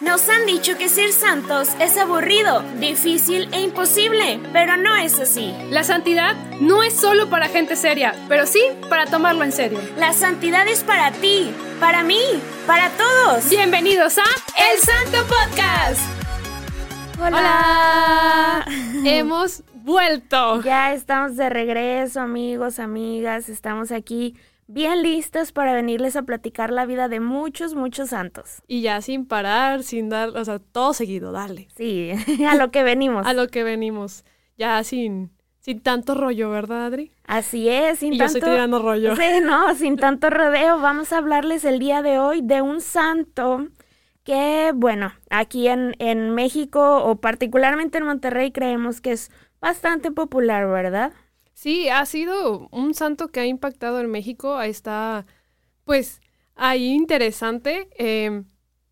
Nos 0.00 0.30
han 0.30 0.46
dicho 0.46 0.78
que 0.78 0.88
ser 0.88 1.12
santos 1.12 1.68
es 1.78 1.98
aburrido, 1.98 2.62
difícil 2.78 3.50
e 3.52 3.60
imposible, 3.60 4.40
pero 4.50 4.78
no 4.78 4.96
es 4.96 5.20
así. 5.20 5.54
La 5.68 5.84
santidad 5.84 6.34
no 6.58 6.82
es 6.82 6.96
solo 6.96 7.28
para 7.28 7.48
gente 7.48 7.76
seria, 7.76 8.14
pero 8.26 8.46
sí 8.46 8.62
para 8.88 9.04
tomarlo 9.04 9.44
en 9.44 9.52
serio. 9.52 9.78
La 9.98 10.14
santidad 10.14 10.66
es 10.68 10.84
para 10.84 11.12
ti, 11.12 11.52
para 11.78 12.02
mí, 12.02 12.22
para 12.66 12.88
todos. 12.92 13.50
Bienvenidos 13.50 14.16
a 14.16 14.22
El 14.22 14.78
Santo 14.78 15.18
Podcast. 15.28 16.00
Hola. 17.20 18.64
Hemos 19.04 19.62
vuelto. 19.74 20.62
Ya 20.62 20.94
estamos 20.94 21.36
de 21.36 21.50
regreso, 21.50 22.20
amigos, 22.20 22.78
amigas. 22.78 23.50
Estamos 23.50 23.92
aquí 23.92 24.34
bien 24.72 25.02
listos 25.02 25.52
para 25.52 25.74
venirles 25.74 26.16
a 26.16 26.22
platicar 26.22 26.70
la 26.70 26.86
vida 26.86 27.08
de 27.08 27.20
muchos, 27.20 27.74
muchos 27.74 28.10
santos. 28.10 28.62
Y 28.66 28.82
ya 28.82 29.00
sin 29.00 29.26
parar, 29.26 29.82
sin 29.82 30.08
dar, 30.08 30.30
o 30.30 30.44
sea, 30.44 30.58
todo 30.58 30.94
seguido, 30.94 31.32
dale. 31.32 31.68
Sí, 31.76 32.12
a 32.48 32.54
lo 32.54 32.70
que 32.70 32.82
venimos. 32.82 33.26
A 33.26 33.34
lo 33.34 33.48
que 33.48 33.64
venimos. 33.64 34.24
Ya 34.56 34.82
sin, 34.84 35.30
sin 35.58 35.80
tanto 35.80 36.14
rollo, 36.14 36.50
¿verdad, 36.50 36.86
Adri? 36.86 37.10
Así 37.26 37.68
es, 37.68 37.98
sin 37.98 38.14
y 38.14 38.18
tanto. 38.18 38.34
yo 38.34 38.38
estoy 38.38 38.52
tirando 38.52 38.78
rollo. 38.80 39.16
Sí, 39.16 39.40
no, 39.42 39.74
sin 39.74 39.96
tanto 39.96 40.30
rodeo. 40.30 40.80
Vamos 40.80 41.12
a 41.12 41.18
hablarles 41.18 41.64
el 41.64 41.78
día 41.78 42.02
de 42.02 42.18
hoy 42.18 42.40
de 42.40 42.62
un 42.62 42.80
santo 42.80 43.66
que, 44.22 44.72
bueno, 44.74 45.12
aquí 45.30 45.66
en, 45.68 45.96
en 45.98 46.30
México 46.30 47.02
o 47.04 47.16
particularmente 47.20 47.98
en 47.98 48.04
Monterrey 48.04 48.52
creemos 48.52 49.00
que 49.00 49.12
es 49.12 49.30
bastante 49.60 50.10
popular, 50.10 50.68
¿verdad? 50.68 51.12
Sí, 51.60 51.90
ha 51.90 52.06
sido 52.06 52.68
un 52.70 52.94
santo 52.94 53.28
que 53.28 53.40
ha 53.40 53.44
impactado 53.44 54.00
en 54.00 54.10
México. 54.10 54.56
Ahí 54.56 54.70
está, 54.70 55.26
pues, 55.84 56.22
ahí 56.54 56.86
interesante. 56.94 57.90
Eh, 57.98 58.44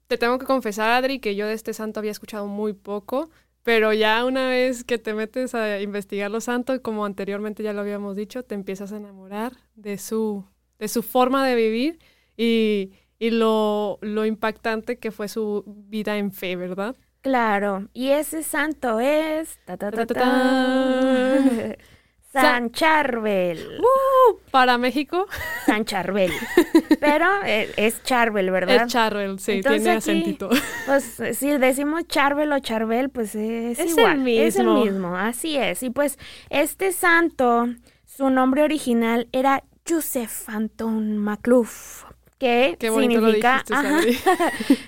te 0.07 0.19
tengo 0.19 0.37
que 0.37 0.45
confesar, 0.45 0.91
Adri, 0.91 1.19
que 1.19 1.35
yo 1.35 1.47
de 1.47 1.55
este 1.55 1.73
santo 1.73 1.99
había 1.99 2.11
escuchado 2.11 2.47
muy 2.47 2.75
poco, 2.75 3.31
pero 3.63 3.95
ya 3.95 4.23
una 4.27 4.51
vez 4.51 4.85
que 4.85 4.99
te 4.99 5.15
metes 5.15 5.55
a 5.55 5.81
investigar 5.81 6.31
los 6.31 6.45
santos, 6.45 6.81
como 6.81 7.07
anteriormente 7.07 7.63
ya 7.63 7.73
lo 7.73 7.81
habíamos 7.81 8.17
dicho, 8.17 8.43
te 8.43 8.55
empiezas 8.55 8.93
a 8.93 8.99
enamorar 8.99 9.55
de 9.75 9.97
su, 9.97 10.45
de 10.79 10.89
su 10.89 11.03
forma 11.03 11.47
de 11.47 11.55
vivir 11.55 11.99
y, 12.37 12.93
y 13.19 13.31
lo, 13.31 13.99
lo 14.03 14.27
impactante 14.27 14.99
que 14.99 15.11
fue 15.11 15.29
su 15.29 15.65
vida 15.67 16.19
en 16.19 16.33
fe, 16.33 16.55
¿verdad? 16.55 16.97
Claro, 17.23 17.89
y 17.95 18.09
ese 18.09 18.43
santo 18.43 19.01
es... 19.01 19.59
Ta, 19.65 19.79
ta, 19.79 19.91
ta, 19.91 20.05
ta, 20.05 20.15
Ta-ta-ta. 20.15 21.77
San 22.43 22.71
Charbel. 22.73 23.79
¡Uh! 23.81 24.39
Para 24.51 24.79
México, 24.79 25.27
San 25.67 25.85
Charbel. 25.85 26.33
Pero 27.01 27.27
eh, 27.45 27.73
es 27.77 28.03
Charbel, 28.03 28.51
¿verdad? 28.51 28.85
es 28.87 28.93
Charvel, 28.93 29.39
sí, 29.39 29.53
Entonces 29.53 29.83
tiene 29.83 29.97
aquí- 29.97 29.99
acentito. 29.99 30.49
Pues 30.87 31.21
si 31.39 31.51
decimos 31.59 32.07
Charbel 32.09 32.51
o 32.53 32.59
Charbel, 32.61 33.11
pues 33.11 33.35
es, 33.35 33.79
Es 33.79 33.93
el 33.93 33.99
igual. 33.99 34.29
Es 34.29 34.57
el 34.57 34.67
mismo. 34.67 34.85
mismo, 34.85 35.17
así 35.17 35.57
es. 35.57 35.83
Y 35.83 35.91
pues 35.91 36.19
este 36.49 36.93
santo, 36.93 37.69
su 38.07 38.31
nombre 38.31 38.63
original 38.63 39.29
era 39.33 39.63
Joseph 39.87 40.49
Anton 40.49 41.19
Macluf, 41.19 42.05
que 42.39 42.77
Qué 42.79 42.91
bonito 42.91 43.21
lo 43.21 43.27
significa, 43.33 43.65
ajá, 43.71 44.01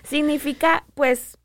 significa, 0.05 0.85
pues, 0.95 1.37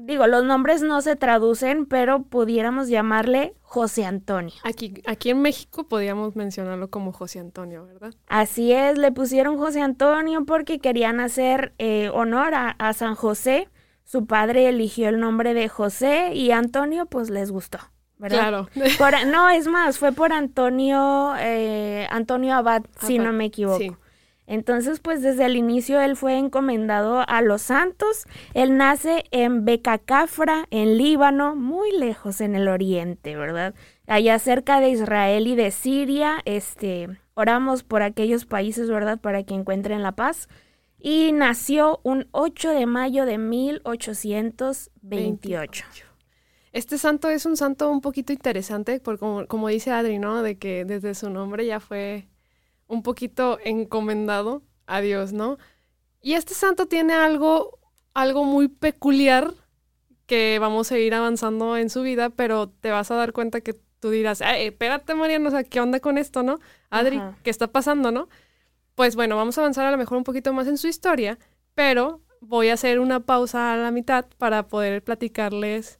digo, 0.00 0.26
los 0.26 0.44
nombres 0.44 0.82
no 0.82 1.00
se 1.00 1.16
traducen, 1.16 1.86
pero 1.86 2.22
pudiéramos 2.22 2.88
llamarle 2.88 3.54
José 3.62 4.04
Antonio. 4.04 4.54
Aquí, 4.64 4.94
aquí 5.06 5.30
en 5.30 5.42
México 5.42 5.86
podríamos 5.88 6.36
mencionarlo 6.36 6.88
como 6.90 7.12
José 7.12 7.38
Antonio, 7.40 7.86
¿verdad? 7.86 8.14
Así 8.26 8.72
es, 8.72 8.96
le 8.98 9.12
pusieron 9.12 9.56
José 9.58 9.80
Antonio 9.82 10.44
porque 10.46 10.78
querían 10.78 11.20
hacer 11.20 11.74
eh, 11.78 12.10
honor 12.12 12.54
a, 12.54 12.70
a 12.70 12.92
San 12.92 13.14
José. 13.14 13.68
Su 14.04 14.26
padre 14.26 14.68
eligió 14.68 15.08
el 15.10 15.20
nombre 15.20 15.52
de 15.54 15.68
José 15.68 16.32
y 16.34 16.50
Antonio 16.50 17.06
pues 17.06 17.28
les 17.28 17.50
gustó, 17.50 17.78
¿verdad? 18.16 18.38
Claro. 18.38 18.68
Por- 18.98 19.26
no, 19.26 19.50
es 19.50 19.66
más, 19.66 19.98
fue 19.98 20.12
por 20.12 20.32
Antonio, 20.32 21.34
eh, 21.38 22.06
Antonio 22.10 22.54
Abad, 22.54 22.84
si 23.00 23.16
Abad, 23.16 23.26
no 23.26 23.32
me 23.34 23.44
equivoco. 23.46 23.78
sí. 23.78 23.92
Entonces, 24.48 24.98
pues 25.00 25.20
desde 25.20 25.44
el 25.44 25.56
inicio 25.56 26.00
él 26.00 26.16
fue 26.16 26.38
encomendado 26.38 27.22
a 27.28 27.42
los 27.42 27.60
santos. 27.60 28.24
Él 28.54 28.78
nace 28.78 29.24
en 29.30 29.66
Becacafra, 29.66 30.66
en 30.70 30.96
Líbano, 30.96 31.54
muy 31.54 31.92
lejos 31.92 32.40
en 32.40 32.56
el 32.56 32.66
oriente, 32.66 33.36
¿verdad? 33.36 33.74
Allá 34.06 34.38
cerca 34.38 34.80
de 34.80 34.88
Israel 34.88 35.46
y 35.46 35.54
de 35.54 35.70
Siria, 35.70 36.38
este, 36.46 37.10
oramos 37.34 37.82
por 37.82 38.00
aquellos 38.00 38.46
países, 38.46 38.88
¿verdad? 38.88 39.20
Para 39.20 39.42
que 39.42 39.52
encuentren 39.52 40.02
la 40.02 40.12
paz. 40.12 40.48
Y 40.98 41.32
nació 41.32 42.00
un 42.02 42.26
8 42.30 42.70
de 42.70 42.86
mayo 42.86 43.26
de 43.26 43.36
1828. 43.36 45.84
Este 46.72 46.96
santo 46.96 47.28
es 47.28 47.44
un 47.44 47.58
santo 47.58 47.90
un 47.90 48.00
poquito 48.00 48.32
interesante, 48.32 48.98
porque 49.00 49.20
como, 49.20 49.46
como 49.46 49.68
dice 49.68 49.90
Adri, 49.90 50.18
¿no? 50.18 50.42
De 50.42 50.56
que 50.56 50.86
desde 50.86 51.14
su 51.14 51.28
nombre 51.28 51.66
ya 51.66 51.80
fue 51.80 52.28
un 52.88 53.02
poquito 53.02 53.58
encomendado 53.64 54.62
a 54.86 55.00
Dios, 55.00 55.32
¿no? 55.32 55.58
Y 56.20 56.34
este 56.34 56.54
santo 56.54 56.86
tiene 56.86 57.14
algo, 57.14 57.78
algo 58.14 58.44
muy 58.44 58.68
peculiar 58.68 59.54
que 60.26 60.58
vamos 60.58 60.90
a 60.90 60.98
ir 60.98 61.14
avanzando 61.14 61.76
en 61.76 61.90
su 61.90 62.02
vida, 62.02 62.30
pero 62.30 62.68
te 62.68 62.90
vas 62.90 63.10
a 63.10 63.14
dar 63.14 63.32
cuenta 63.32 63.60
que 63.60 63.74
tú 64.00 64.10
dirás, 64.10 64.42
"Ay, 64.42 64.66
espérate, 64.66 65.14
Mariano, 65.14 65.48
o 65.48 65.50
sea, 65.52 65.64
¿qué 65.64 65.80
onda 65.80 66.00
con 66.00 66.18
esto, 66.18 66.42
no? 66.42 66.58
Adri, 66.90 67.16
Ajá. 67.18 67.36
¿qué 67.42 67.50
está 67.50 67.68
pasando, 67.68 68.10
no? 68.10 68.28
Pues 68.94 69.14
bueno, 69.16 69.36
vamos 69.36 69.56
a 69.58 69.60
avanzar 69.62 69.86
a 69.86 69.90
lo 69.90 69.96
mejor 69.98 70.18
un 70.18 70.24
poquito 70.24 70.52
más 70.52 70.66
en 70.66 70.76
su 70.78 70.88
historia, 70.88 71.38
pero 71.74 72.20
voy 72.40 72.68
a 72.68 72.74
hacer 72.74 73.00
una 73.00 73.20
pausa 73.20 73.72
a 73.72 73.76
la 73.76 73.90
mitad 73.90 74.26
para 74.38 74.68
poder 74.68 75.02
platicarles 75.02 75.98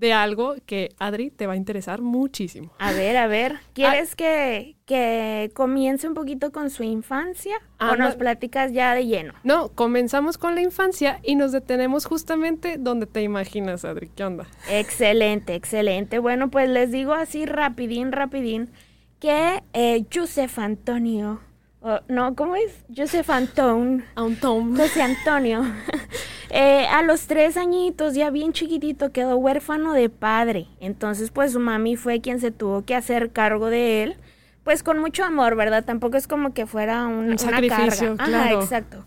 de 0.00 0.14
algo 0.14 0.54
que 0.64 0.88
Adri 0.98 1.30
te 1.30 1.46
va 1.46 1.52
a 1.52 1.56
interesar 1.56 2.00
muchísimo. 2.00 2.72
A 2.78 2.92
ver, 2.92 3.18
a 3.18 3.26
ver, 3.26 3.60
¿quieres 3.74 4.16
que, 4.16 4.76
que 4.86 5.50
comience 5.54 6.08
un 6.08 6.14
poquito 6.14 6.50
con 6.52 6.70
su 6.70 6.82
infancia 6.82 7.56
o 7.78 7.84
Anda. 7.84 8.06
nos 8.06 8.16
platicas 8.16 8.72
ya 8.72 8.94
de 8.94 9.06
lleno? 9.06 9.34
No, 9.44 9.68
comenzamos 9.68 10.38
con 10.38 10.54
la 10.54 10.62
infancia 10.62 11.20
y 11.22 11.36
nos 11.36 11.52
detenemos 11.52 12.06
justamente 12.06 12.76
donde 12.78 13.06
te 13.06 13.20
imaginas, 13.20 13.84
Adri. 13.84 14.08
¿Qué 14.16 14.24
onda? 14.24 14.46
Excelente, 14.70 15.54
excelente. 15.54 16.18
Bueno, 16.18 16.50
pues 16.50 16.70
les 16.70 16.90
digo 16.90 17.12
así 17.12 17.44
rapidín, 17.44 18.10
rapidín, 18.10 18.70
que 19.18 19.62
eh, 19.74 20.06
Joseph 20.12 20.58
Antonio, 20.58 21.40
o, 21.82 22.00
no, 22.08 22.34
¿cómo 22.34 22.56
es? 22.56 22.84
Joseph 22.94 23.30
Antón, 23.30 24.04
A 24.14 24.22
un 24.22 24.36
Tom. 24.36 24.76
José 24.76 25.02
Antonio, 25.02 25.62
eh, 26.50 26.86
a 26.88 27.02
los 27.02 27.26
tres 27.26 27.56
añitos, 27.56 28.14
ya 28.14 28.30
bien 28.30 28.52
chiquitito, 28.52 29.12
quedó 29.12 29.36
huérfano 29.36 29.92
de 29.92 30.08
padre. 30.08 30.66
Entonces, 30.80 31.30
pues 31.30 31.52
su 31.52 31.60
mami 31.60 31.96
fue 31.96 32.20
quien 32.20 32.40
se 32.40 32.50
tuvo 32.50 32.82
que 32.84 32.94
hacer 32.94 33.30
cargo 33.30 33.66
de 33.70 34.02
él, 34.02 34.16
pues 34.64 34.82
con 34.82 34.98
mucho 34.98 35.24
amor, 35.24 35.56
¿verdad? 35.56 35.84
Tampoco 35.84 36.16
es 36.16 36.26
como 36.26 36.52
que 36.52 36.66
fuera 36.66 37.06
un, 37.06 37.14
Un 37.18 37.24
una 37.26 37.38
sacrificio, 37.38 38.16
carga. 38.16 38.24
claro. 38.24 38.56
Ajá, 38.58 38.62
exacto. 38.64 39.04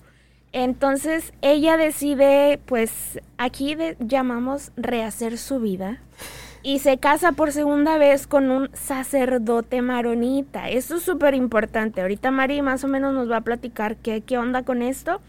Entonces 0.52 1.34
ella 1.42 1.78
decide, 1.78 2.60
pues 2.66 3.20
aquí 3.38 3.76
de- 3.76 3.98
llamamos 4.00 4.72
rehacer 4.78 5.38
su 5.40 5.60
vida 5.60 5.98
y 6.62 6.80
se 6.80 6.98
casa 7.00 7.32
por 7.32 7.52
segunda 7.52 7.98
vez 7.98 8.28
con 8.28 8.52
un 8.52 8.70
sacerdote 8.74 9.82
maronita. 9.82 10.70
Esto 10.70 10.98
es 10.98 11.04
súper 11.04 11.34
importante. 11.34 12.02
Ahorita 12.02 12.30
Mari 12.32 12.62
más 12.62 12.84
o 12.84 12.88
menos 12.88 13.14
nos 13.16 13.30
va 13.30 13.38
a 13.38 13.42
platicar 13.42 13.96
qué, 13.98 14.22
qué 14.22 14.38
onda 14.38 14.62
con 14.64 14.82
esto. 14.84 15.22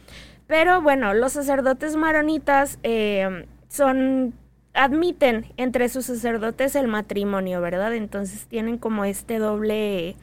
Pero 0.47 0.83
bueno, 0.83 1.15
los 1.15 1.33
sacerdotes 1.33 1.97
maronitas 1.97 2.79
eh, 2.83 3.47
son 3.69 4.35
admiten 4.75 5.47
entre 5.57 5.89
sus 5.89 6.07
sacerdotes 6.07 6.75
el 6.75 6.89
matrimonio, 6.89 7.61
¿verdad? 7.61 7.95
Entonces 7.95 8.47
tienen 8.47 8.77
como 8.79 9.05
este 9.05 9.39
doble 9.39 10.17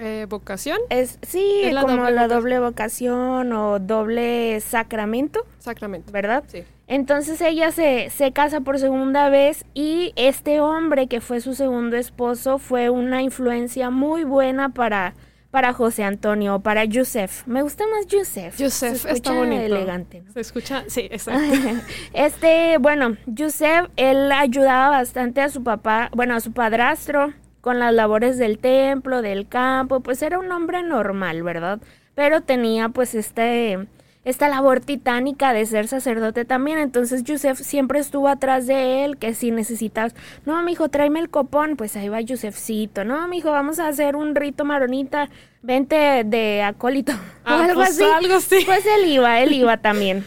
Eh, 0.00 0.26
¿Vocación? 0.28 0.78
es 0.90 1.18
sí, 1.22 1.62
Es 1.64 1.72
la 1.74 1.80
como 1.82 1.96
doble 1.96 2.12
la 2.12 2.22
vocación. 2.22 2.40
doble 2.40 2.58
vocación 2.60 3.52
o 3.52 3.78
doble 3.80 4.60
sacramento, 4.60 5.44
Sacramento. 5.58 6.12
¿verdad? 6.12 6.44
Sí. 6.46 6.62
Entonces 6.86 7.40
ella 7.40 7.72
se, 7.72 8.08
se 8.10 8.32
casa 8.32 8.60
por 8.60 8.78
segunda 8.78 9.28
vez 9.28 9.64
y 9.74 10.12
este 10.14 10.60
hombre 10.60 11.08
que 11.08 11.20
fue 11.20 11.40
su 11.40 11.54
segundo 11.54 11.96
esposo 11.96 12.58
fue 12.58 12.90
una 12.90 13.22
influencia 13.22 13.90
muy 13.90 14.22
buena 14.24 14.68
para, 14.68 15.14
para 15.50 15.72
José 15.72 16.04
Antonio, 16.04 16.60
para 16.60 16.84
Joseph. 16.92 17.46
Me 17.46 17.62
gusta 17.62 17.84
más 17.86 18.06
Joseph. 18.10 18.54
Joseph 18.58 18.96
Se 18.98 19.12
está 19.12 19.32
bonito. 19.32 19.62
elegante. 19.62 20.20
¿no? 20.20 20.32
¿Se 20.32 20.40
escucha? 20.40 20.84
Sí, 20.88 21.08
exacto. 21.10 21.42
Este, 22.12 22.76
bueno, 22.78 23.16
Joseph, 23.36 23.88
él 23.96 24.30
ayudaba 24.32 24.90
bastante 24.90 25.40
a 25.40 25.48
su 25.48 25.62
papá, 25.62 26.10
bueno, 26.14 26.34
a 26.34 26.40
su 26.40 26.52
padrastro 26.52 27.32
con 27.60 27.78
las 27.78 27.92
labores 27.94 28.38
del 28.38 28.58
templo, 28.58 29.22
del 29.22 29.48
campo, 29.48 30.00
pues 30.00 30.22
era 30.22 30.38
un 30.38 30.50
hombre 30.52 30.82
normal, 30.82 31.42
¿verdad? 31.42 31.80
Pero 32.14 32.42
tenía 32.42 32.88
pues 32.90 33.14
este 33.14 33.86
esta 34.28 34.48
labor 34.48 34.80
titánica 34.80 35.52
de 35.52 35.64
ser 35.66 35.88
sacerdote 35.88 36.44
también. 36.44 36.78
Entonces 36.78 37.24
Yusef 37.24 37.58
siempre 37.60 37.98
estuvo 37.98 38.28
atrás 38.28 38.66
de 38.66 39.04
él, 39.04 39.16
que 39.16 39.34
si 39.34 39.50
necesitas, 39.50 40.14
no, 40.44 40.62
mijo, 40.62 40.88
tráeme 40.88 41.20
el 41.20 41.30
copón, 41.30 41.76
pues 41.76 41.96
ahí 41.96 42.08
va 42.08 42.20
Yusefcito, 42.20 43.04
no, 43.04 43.26
mijo, 43.28 43.50
vamos 43.50 43.78
a 43.78 43.88
hacer 43.88 44.16
un 44.16 44.34
rito 44.34 44.64
maronita, 44.64 45.28
vente 45.62 46.24
de 46.24 46.62
acólito, 46.62 47.12
o 47.46 47.50
Ah, 47.50 47.64
algo 47.64 47.74
pues 47.74 47.90
así. 47.90 48.04
algo 48.04 48.34
así. 48.34 48.62
Pues 48.66 48.84
él 48.86 49.08
iba, 49.08 49.40
él 49.40 49.52
iba 49.52 49.76
también. 49.82 50.24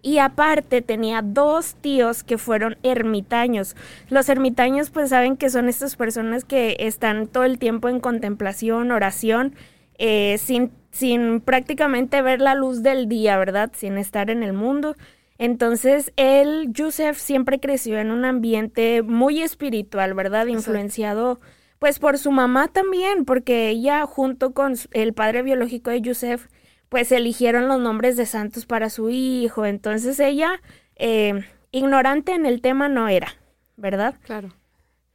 y 0.00 0.18
aparte 0.18 0.80
tenía 0.80 1.20
dos 1.22 1.74
tíos 1.74 2.22
que 2.22 2.38
fueron 2.38 2.78
ermitaños. 2.82 3.74
Los 4.08 4.28
ermitaños 4.28 4.90
pues 4.90 5.10
saben 5.10 5.36
que 5.36 5.50
son 5.50 5.68
estas 5.68 5.96
personas 5.96 6.44
que 6.44 6.76
están 6.78 7.26
todo 7.26 7.44
el 7.44 7.58
tiempo 7.58 7.88
en 7.88 8.00
contemplación, 8.00 8.90
oración, 8.92 9.54
eh, 9.98 10.38
sin, 10.38 10.72
sin 10.90 11.40
prácticamente 11.40 12.22
ver 12.22 12.40
la 12.40 12.54
luz 12.54 12.82
del 12.82 13.08
día, 13.08 13.36
¿verdad? 13.36 13.70
Sin 13.74 13.98
estar 13.98 14.30
en 14.30 14.42
el 14.42 14.52
mundo. 14.52 14.96
Entonces, 15.38 16.12
él, 16.16 16.72
Joseph, 16.76 17.16
siempre 17.18 17.60
creció 17.60 17.98
en 17.98 18.10
un 18.10 18.24
ambiente 18.24 19.02
muy 19.02 19.42
espiritual, 19.42 20.14
¿verdad? 20.14 20.46
Influenciado 20.46 21.40
pues 21.78 22.00
por 22.00 22.18
su 22.18 22.32
mamá 22.32 22.68
también, 22.68 23.24
porque 23.24 23.68
ella 23.68 24.04
junto 24.04 24.52
con 24.52 24.74
el 24.90 25.14
padre 25.14 25.42
biológico 25.42 25.90
de 25.90 26.02
Joseph, 26.04 26.48
pues 26.88 27.12
eligieron 27.12 27.68
los 27.68 27.78
nombres 27.78 28.16
de 28.16 28.26
santos 28.26 28.66
para 28.66 28.90
su 28.90 29.10
hijo. 29.10 29.64
Entonces 29.64 30.18
ella, 30.18 30.60
eh, 30.96 31.44
ignorante 31.70 32.32
en 32.32 32.46
el 32.46 32.60
tema 32.60 32.88
no 32.88 33.08
era, 33.08 33.28
¿verdad? 33.76 34.16
Claro. 34.22 34.48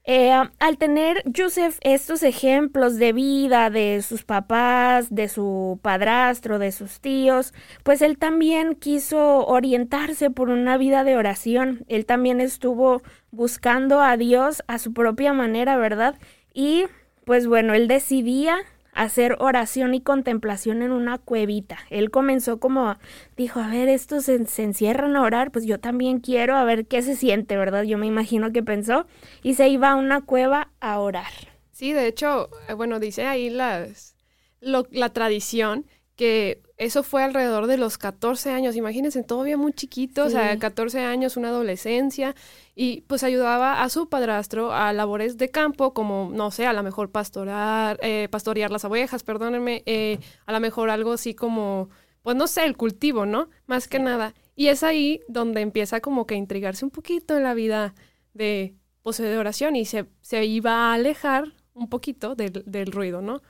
Eh, 0.06 0.34
al 0.60 0.78
tener 0.78 1.24
Joseph 1.34 1.78
estos 1.82 2.24
ejemplos 2.24 2.98
de 2.98 3.14
vida 3.14 3.70
de 3.70 4.02
sus 4.02 4.26
papás, 4.26 5.16
de 5.16 5.30
su 5.30 5.80
padrastro, 5.82 6.60
de 6.60 6.74
sus 6.74 7.00
tíos, 7.00 7.54
pues 7.84 8.02
él 8.02 8.18
también 8.18 8.76
quiso 8.76 9.46
orientarse 9.46 10.30
por 10.30 10.50
una 10.50 10.78
vida 10.78 11.06
de 11.06 11.16
oración. 11.16 11.86
Él 11.88 12.06
también 12.06 12.42
estuvo 12.42 13.02
buscando 13.32 14.02
a 14.02 14.18
Dios 14.18 14.62
a 14.68 14.78
su 14.78 14.94
propia 14.94 15.32
manera, 15.32 15.78
¿verdad? 15.78 16.16
Y 16.54 16.86
pues 17.24 17.48
bueno, 17.48 17.74
él 17.74 17.88
decidía 17.88 18.58
hacer 18.94 19.38
oración 19.40 19.94
y 19.94 20.02
contemplación 20.02 20.82
en 20.82 20.92
una 20.92 21.18
cuevita. 21.18 21.80
Él 21.90 22.12
comenzó 22.12 22.60
como, 22.60 22.96
dijo, 23.38 23.60
a 23.60 23.68
ver, 23.68 23.90
estos 23.90 24.26
se, 24.26 24.36
encierran 24.36 25.16
a 25.16 25.22
orar, 25.22 25.52
pues 25.52 25.66
yo 25.66 25.80
también 25.80 26.20
quiero, 26.20 26.56
a 26.56 26.64
ver 26.64 26.86
qué 26.86 27.02
se 27.02 27.16
siente, 27.16 27.58
¿verdad? 27.58 27.84
Yo 27.84 27.98
me 27.98 28.08
imagino 28.08 28.52
que 28.52 28.64
pensó, 28.64 29.06
y 29.42 29.56
se 29.56 29.68
iba 29.70 29.92
a 29.92 29.96
una 29.96 30.22
cueva 30.22 30.72
a 30.80 31.00
orar. 31.00 31.32
Sí, 31.72 31.94
de 31.94 32.08
hecho, 32.08 32.50
eh, 32.70 32.74
bueno, 32.74 33.00
dice 33.00 33.26
ahí 33.26 33.50
las, 33.50 34.16
la 34.62 35.10
tradición 35.10 35.86
que 36.16 36.62
eso 36.84 37.04
fue 37.04 37.24
alrededor 37.24 37.68
de 37.68 37.78
los 37.78 37.98
14 37.98 38.52
años, 38.52 38.76
imagínense, 38.76 39.24
todavía 39.24 39.58
muy 39.58 39.74
chiquito, 39.74 40.26
o 40.26 40.30
sea, 40.30 40.58
14 40.60 41.00
años, 41.00 41.38
una 41.38 41.48
adolescencia, 41.50 42.36
y 42.76 43.02
pues 43.02 43.24
ayudaba 43.24 43.84
a 43.84 43.90
su 43.90 44.10
padrastro 44.10 44.74
a 44.74 44.92
labores 44.92 45.38
de 45.38 45.50
campo, 45.50 45.94
como, 45.94 46.30
no 46.34 46.52
sé, 46.52 46.66
a 46.66 46.74
lo 46.74 46.84
mejor 46.84 47.10
pastorar, 47.10 47.98
eh, 48.02 48.28
pastorear 48.30 48.70
las 48.70 48.84
ovejas, 48.84 49.24
perdónenme, 49.24 49.84
eh, 49.86 50.20
a 50.46 50.52
lo 50.52 50.60
mejor 50.60 50.90
algo 50.90 51.14
así 51.14 51.34
como, 51.34 51.90
pues 52.22 52.36
no 52.36 52.48
sé, 52.48 52.66
el 52.66 52.76
cultivo, 52.76 53.26
¿no? 53.26 53.50
Más 53.66 53.88
que 53.88 54.00
nada. 54.00 54.34
Y 54.56 54.68
es 54.68 54.84
ahí 54.84 55.22
donde 55.28 55.62
empieza 55.62 56.02
como 56.02 56.26
que 56.26 56.36
a 56.36 56.38
intrigarse 56.38 56.84
un 56.84 56.92
poquito 56.92 57.38
en 57.38 57.44
la 57.44 57.54
vida 57.54 57.96
de, 58.34 58.76
pues, 59.04 59.18
de 59.20 59.38
oración 59.38 59.76
y 59.76 59.86
se, 59.86 60.06
se 60.22 60.44
iba 60.46 60.72
a 60.72 60.94
alejar 60.94 61.54
un 61.74 61.88
poquito 61.90 62.36
del, 62.36 62.64
del 62.66 62.92
ruido, 62.92 63.22
¿no? 63.22 63.42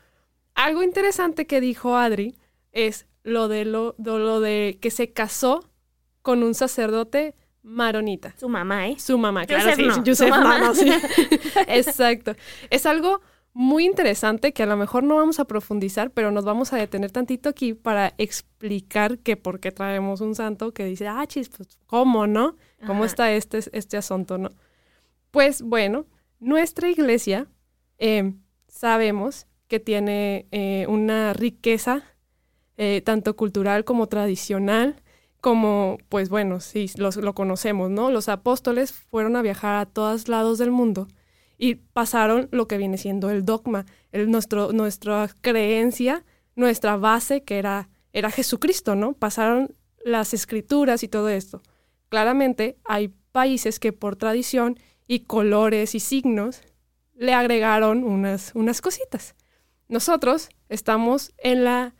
Algo 0.55 0.83
interesante 0.83 1.47
que 1.47 1.61
dijo 1.61 1.97
Adri 1.97 2.35
es 2.71 3.07
lo 3.23 3.47
de 3.47 3.65
lo, 3.65 3.95
lo 3.97 4.39
de 4.39 4.77
que 4.81 4.91
se 4.91 5.11
casó 5.11 5.63
con 6.21 6.43
un 6.43 6.53
sacerdote 6.53 7.35
maronita. 7.63 8.35
Su 8.37 8.49
mamá, 8.49 8.87
¿eh? 8.89 8.99
Su 8.99 9.17
mamá, 9.17 9.45
claro, 9.45 9.75
sí. 9.75 10.15
Su 10.15 10.27
mamá. 10.27 10.73
sí. 10.75 10.89
Exacto. 11.67 12.35
Es 12.69 12.85
algo 12.85 13.21
muy 13.53 13.85
interesante 13.85 14.51
que 14.51 14.63
a 14.63 14.65
lo 14.65 14.75
mejor 14.75 15.03
no 15.03 15.15
vamos 15.15 15.39
a 15.39 15.45
profundizar, 15.45 16.11
pero 16.11 16.31
nos 16.31 16.43
vamos 16.43 16.73
a 16.73 16.77
detener 16.77 17.11
tantito 17.11 17.49
aquí 17.49 17.73
para 17.73 18.13
explicar 18.17 19.19
que 19.19 19.37
por 19.37 19.59
qué 19.59 19.71
traemos 19.71 20.21
un 20.21 20.35
santo 20.35 20.73
que 20.73 20.85
dice, 20.85 21.07
ah, 21.07 21.25
chis, 21.27 21.49
pues, 21.49 21.77
¿cómo, 21.85 22.27
no? 22.27 22.57
¿Cómo 22.85 23.05
está 23.05 23.31
este, 23.31 23.59
este 23.71 23.97
asunto, 23.97 24.37
no? 24.37 24.49
Pues 25.31 25.61
bueno, 25.61 26.05
nuestra 26.39 26.89
iglesia 26.89 27.47
eh, 27.97 28.33
sabemos 28.67 29.47
que 29.67 29.79
tiene 29.79 30.47
eh, 30.51 30.85
una 30.89 31.33
riqueza 31.33 32.03
eh, 32.77 33.01
tanto 33.05 33.35
cultural 33.35 33.83
como 33.83 34.07
tradicional, 34.07 34.95
como, 35.41 35.97
pues 36.09 36.29
bueno, 36.29 36.59
sí, 36.59 36.89
los, 36.95 37.17
lo 37.17 37.33
conocemos, 37.35 37.89
¿no? 37.89 38.11
Los 38.11 38.29
apóstoles 38.29 38.93
fueron 38.93 39.35
a 39.35 39.41
viajar 39.41 39.75
a 39.75 39.85
todos 39.85 40.27
lados 40.27 40.57
del 40.57 40.71
mundo 40.71 41.07
y 41.57 41.75
pasaron 41.75 42.47
lo 42.51 42.67
que 42.67 42.77
viene 42.77 42.97
siendo 42.97 43.29
el 43.29 43.45
dogma, 43.45 43.85
el, 44.11 44.31
nuestro, 44.31 44.71
nuestra 44.71 45.29
creencia, 45.41 46.23
nuestra 46.55 46.97
base, 46.97 47.43
que 47.43 47.57
era, 47.57 47.89
era 48.11 48.31
Jesucristo, 48.31 48.95
¿no? 48.95 49.13
Pasaron 49.13 49.75
las 50.03 50.33
escrituras 50.33 51.03
y 51.03 51.07
todo 51.07 51.29
esto. 51.29 51.61
Claramente 52.09 52.77
hay 52.85 53.13
países 53.31 53.79
que 53.79 53.93
por 53.93 54.15
tradición 54.15 54.79
y 55.07 55.21
colores 55.21 55.95
y 55.95 55.99
signos 55.99 56.61
le 57.15 57.33
agregaron 57.33 58.03
unas, 58.03 58.51
unas 58.55 58.81
cositas. 58.81 59.35
Nosotros 59.87 60.49
estamos 60.69 61.33
en 61.37 61.63
la 61.63 61.95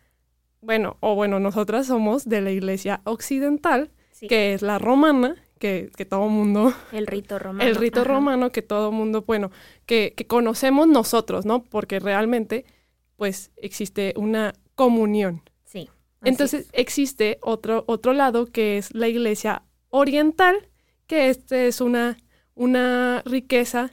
bueno, 0.63 0.97
o 0.99 1.15
bueno, 1.15 1.39
nosotras 1.39 1.87
somos 1.87 2.27
de 2.27 2.41
la 2.41 2.51
iglesia 2.51 3.01
occidental, 3.03 3.91
que 4.27 4.53
es 4.53 4.61
la 4.61 4.79
romana, 4.79 5.35
que, 5.59 5.91
que 5.95 6.05
todo 6.05 6.27
mundo... 6.29 6.73
El 6.91 7.07
rito 7.07 7.39
romano. 7.39 7.69
El 7.69 7.75
rito 7.75 8.03
romano 8.03 8.51
que 8.51 8.61
todo 8.61 8.91
mundo, 8.91 9.23
bueno, 9.27 9.51
que, 9.85 10.13
que 10.15 10.27
conocemos 10.27 10.87
nosotros, 10.87 11.45
¿no? 11.45 11.63
Porque 11.63 11.99
realmente, 11.99 12.65
pues, 13.17 13.51
existe 13.57 14.13
una 14.15 14.53
comunión. 14.75 15.41
Sí. 15.65 15.89
Entonces, 16.23 16.69
existe 16.71 17.37
otro, 17.41 17.83
otro 17.87 18.13
lado 18.13 18.45
que 18.45 18.77
es 18.77 18.93
la 18.93 19.07
iglesia 19.07 19.63
oriental, 19.89 20.69
que 21.07 21.29
este 21.29 21.67
es 21.67 21.81
una, 21.81 22.17
una 22.55 23.21
riqueza 23.25 23.91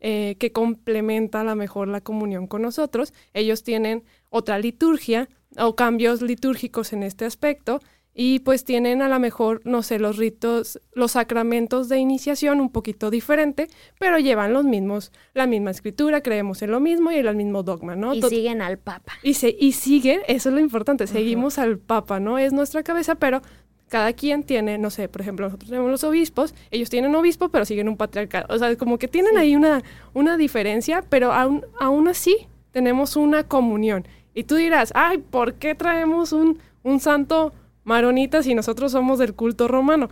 eh, 0.00 0.36
que 0.38 0.52
complementa 0.52 1.40
a 1.40 1.44
lo 1.44 1.56
mejor 1.56 1.88
la 1.88 2.00
comunión 2.02 2.46
con 2.46 2.62
nosotros. 2.62 3.14
Ellos 3.32 3.62
tienen 3.62 4.04
otra 4.28 4.58
liturgia, 4.58 5.28
o 5.58 5.76
cambios 5.76 6.22
litúrgicos 6.22 6.92
en 6.92 7.02
este 7.02 7.24
aspecto 7.24 7.80
y 8.14 8.38
pues 8.40 8.64
tienen 8.64 9.02
a 9.02 9.08
lo 9.08 9.18
mejor, 9.18 9.60
no 9.64 9.82
sé, 9.82 9.98
los 9.98 10.16
ritos, 10.16 10.80
los 10.92 11.12
sacramentos 11.12 11.88
de 11.88 11.98
iniciación 11.98 12.60
un 12.60 12.70
poquito 12.70 13.10
diferente, 13.10 13.68
pero 13.98 14.18
llevan 14.18 14.52
los 14.52 14.64
mismos, 14.64 15.10
la 15.34 15.46
misma 15.48 15.72
escritura, 15.72 16.22
creemos 16.22 16.62
en 16.62 16.70
lo 16.70 16.78
mismo 16.78 17.10
y 17.10 17.16
en 17.16 17.26
el 17.26 17.34
mismo 17.34 17.64
dogma, 17.64 17.96
¿no? 17.96 18.14
Y 18.14 18.22
siguen 18.22 18.62
al 18.62 18.78
Papa. 18.78 19.12
Y, 19.24 19.34
se, 19.34 19.54
y 19.58 19.72
siguen, 19.72 20.20
eso 20.28 20.48
es 20.48 20.54
lo 20.54 20.60
importante, 20.60 21.08
seguimos 21.08 21.58
al 21.58 21.78
Papa, 21.78 22.20
¿no? 22.20 22.38
Es 22.38 22.52
nuestra 22.52 22.84
cabeza, 22.84 23.16
pero 23.16 23.42
cada 23.88 24.12
quien 24.12 24.44
tiene, 24.44 24.78
no 24.78 24.90
sé, 24.90 25.08
por 25.08 25.20
ejemplo, 25.20 25.46
nosotros 25.46 25.70
tenemos 25.70 25.90
los 25.90 26.04
obispos, 26.04 26.54
ellos 26.70 26.90
tienen 26.90 27.14
obispo, 27.16 27.48
pero 27.48 27.64
siguen 27.64 27.88
un 27.88 27.96
patriarcado. 27.96 28.46
O 28.54 28.58
sea, 28.58 28.76
como 28.76 28.98
que 28.98 29.08
tienen 29.08 29.36
ahí 29.38 29.56
una, 29.56 29.82
una 30.14 30.36
diferencia, 30.36 31.04
pero 31.08 31.32
aún, 31.32 31.64
aún 31.80 32.08
así 32.08 32.46
tenemos 32.70 33.16
una 33.16 33.44
comunión. 33.44 34.06
Y 34.34 34.44
tú 34.44 34.56
dirás, 34.56 34.92
ay, 34.94 35.18
¿por 35.18 35.54
qué 35.54 35.74
traemos 35.74 36.32
un, 36.32 36.58
un 36.82 37.00
santo 37.00 37.52
maronita 37.84 38.42
si 38.42 38.54
nosotros 38.54 38.92
somos 38.92 39.18
del 39.18 39.34
culto 39.34 39.68
romano? 39.68 40.08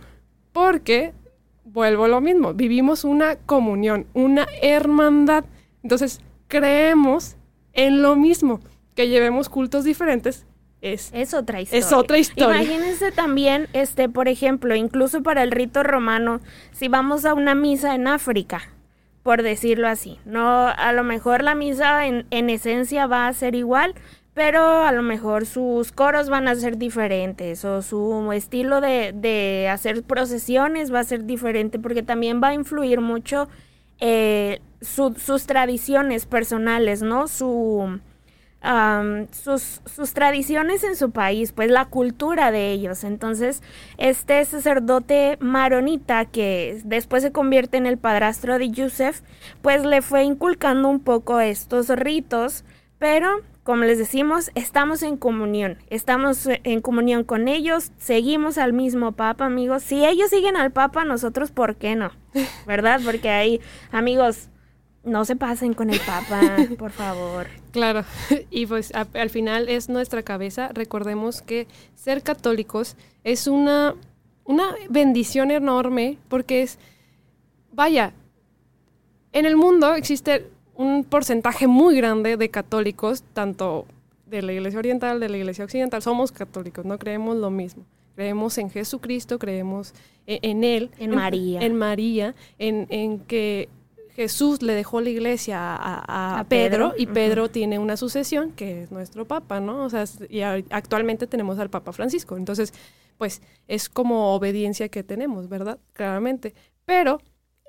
Porque, 0.51 1.13
vuelvo 1.65 2.05
a 2.05 2.07
lo 2.07 2.21
mismo, 2.21 2.53
vivimos 2.53 3.03
una 3.03 3.35
comunión, 3.35 4.07
una 4.13 4.47
hermandad. 4.61 5.45
Entonces, 5.83 6.21
creemos 6.47 7.35
en 7.73 8.01
lo 8.01 8.15
mismo. 8.15 8.59
Que 8.95 9.09
llevemos 9.09 9.49
cultos 9.49 9.83
diferentes 9.83 10.45
es, 10.83 11.11
es, 11.13 11.33
otra 11.33 11.61
historia. 11.61 11.79
Es 11.79 11.93
otra 11.93 12.17
historia. 12.17 12.61
Imagínense 12.61 13.13
también, 13.13 13.69
este, 13.71 14.09
por 14.09 14.27
ejemplo, 14.27 14.75
incluso 14.75 15.23
para 15.23 15.41
el 15.41 15.51
rito 15.51 15.81
romano, 15.81 16.41
si 16.73 16.89
vamos 16.89 17.23
a 17.23 17.33
una 17.33 17.55
misa 17.55 17.95
en 17.95 18.05
África, 18.05 18.72
por 19.23 19.41
decirlo 19.41 19.87
así. 19.87 20.19
No, 20.25 20.67
a 20.67 20.91
lo 20.91 21.03
mejor 21.03 21.43
la 21.43 21.55
misa 21.55 22.05
en, 22.05 22.27
en 22.29 22.49
esencia 22.49 23.07
va 23.07 23.27
a 23.27 23.33
ser 23.33 23.55
igual, 23.55 23.95
pero 24.33 24.83
a 24.83 24.91
lo 24.91 25.01
mejor 25.01 25.45
sus 25.45 25.91
coros 25.91 26.29
van 26.29 26.47
a 26.47 26.55
ser 26.55 26.77
diferentes 26.77 27.63
o 27.65 27.81
su 27.81 28.31
estilo 28.33 28.81
de, 28.81 29.13
de 29.15 29.69
hacer 29.69 30.03
procesiones 30.03 30.93
va 30.93 30.99
a 30.99 31.03
ser 31.03 31.25
diferente 31.25 31.79
porque 31.79 32.03
también 32.03 32.41
va 32.43 32.49
a 32.49 32.53
influir 32.53 32.99
mucho 32.99 33.47
eh, 33.99 34.59
sus 34.81 35.45
tradiciones 35.45 36.25
personales, 36.25 37.01
¿no? 37.01 37.27
Su, 37.27 37.99
sus, 39.31 39.81
sus, 39.85 40.13
tradiciones 40.13 40.85
en 40.85 40.95
su 40.95 41.11
país, 41.11 41.51
pues 41.51 41.69
la 41.69 41.85
cultura 41.85 42.51
de 42.51 42.71
ellos. 42.71 43.03
Entonces, 43.03 43.61
este 43.97 44.43
sacerdote 44.45 45.37
maronita 45.41 46.25
que 46.25 46.79
después 46.85 47.23
se 47.23 47.31
convierte 47.31 47.77
en 47.77 47.85
el 47.85 47.97
padrastro 47.97 48.57
de 48.57 48.69
Yusef, 48.69 49.21
pues 49.61 49.83
le 49.83 50.01
fue 50.01 50.23
inculcando 50.23 50.87
un 50.87 51.01
poco 51.01 51.41
estos 51.41 51.89
ritos, 51.89 52.63
pero 52.99 53.41
como 53.63 53.85
les 53.85 53.97
decimos, 53.97 54.51
estamos 54.55 55.03
en 55.03 55.15
comunión, 55.15 55.77
estamos 55.89 56.47
en 56.47 56.81
comunión 56.81 57.23
con 57.23 57.47
ellos, 57.47 57.91
seguimos 57.97 58.57
al 58.57 58.73
mismo 58.73 59.13
Papa, 59.13 59.45
amigos. 59.45 59.83
Si 59.83 60.05
ellos 60.05 60.29
siguen 60.29 60.57
al 60.57 60.71
Papa, 60.71 61.05
nosotros, 61.05 61.51
¿por 61.51 61.77
qué 61.77 61.95
no? 61.95 62.11
¿Verdad? 62.67 62.99
Porque 63.05 63.29
hay 63.29 63.61
amigos, 63.91 64.49
no 65.03 65.25
se 65.25 65.35
pasen 65.35 65.73
con 65.73 65.89
el 65.89 65.99
Papa, 65.99 66.57
por 66.77 66.91
favor. 66.91 67.47
Claro, 67.71 68.03
y 68.49 68.65
pues 68.65 68.91
al 68.93 69.29
final 69.29 69.69
es 69.69 69.89
nuestra 69.89 70.23
cabeza. 70.23 70.69
Recordemos 70.73 71.41
que 71.41 71.67
ser 71.95 72.23
católicos 72.23 72.95
es 73.23 73.47
una 73.47 73.95
una 74.45 74.75
bendición 74.89 75.51
enorme 75.51 76.17
porque 76.27 76.63
es, 76.63 76.77
vaya, 77.71 78.13
en 79.31 79.45
el 79.45 79.55
mundo 79.55 79.95
existe 79.95 80.47
un 80.75 81.03
porcentaje 81.03 81.67
muy 81.67 81.95
grande 81.95 82.37
de 82.37 82.49
católicos, 82.49 83.23
tanto 83.33 83.85
de 84.25 84.41
la 84.41 84.53
iglesia 84.53 84.79
oriental, 84.79 85.19
de 85.19 85.29
la 85.29 85.37
iglesia 85.37 85.63
occidental, 85.63 86.01
somos 86.01 86.31
católicos, 86.31 86.85
no 86.85 86.97
creemos 86.97 87.37
lo 87.37 87.49
mismo. 87.49 87.85
Creemos 88.15 88.57
en 88.57 88.69
Jesucristo, 88.69 89.39
creemos 89.39 89.93
e-, 90.27 90.39
en, 90.43 90.63
Él. 90.63 90.91
En 90.99 91.11
María. 91.11 91.61
En 91.61 91.75
María, 91.75 92.35
en, 92.59 92.85
en 92.89 93.19
que 93.19 93.69
Jesús 94.15 94.61
le 94.61 94.73
dejó 94.73 95.01
la 95.01 95.09
iglesia 95.09 95.57
a, 95.75 96.45
Pedro, 96.47 96.93
y 96.95 97.07
Pedro 97.07 97.49
tiene 97.49 97.79
una 97.79 97.97
sucesión 97.97 98.51
que 98.51 98.83
es 98.83 98.91
nuestro 98.91 99.25
papa, 99.25 99.59
¿no? 99.59 99.85
O 99.85 99.89
sea, 99.89 100.05
y 100.29 100.41
actualmente 100.41 101.25
tenemos 101.25 101.57
al 101.57 101.71
Papa 101.71 101.93
Francisco. 101.93 102.37
Entonces, 102.37 102.73
pues 103.17 103.41
es 103.67 103.89
como 103.89 104.35
obediencia 104.35 104.89
que 104.89 105.03
tenemos, 105.03 105.49
¿verdad? 105.49 105.79
Claramente. 105.93 106.53
Pero 106.85 107.21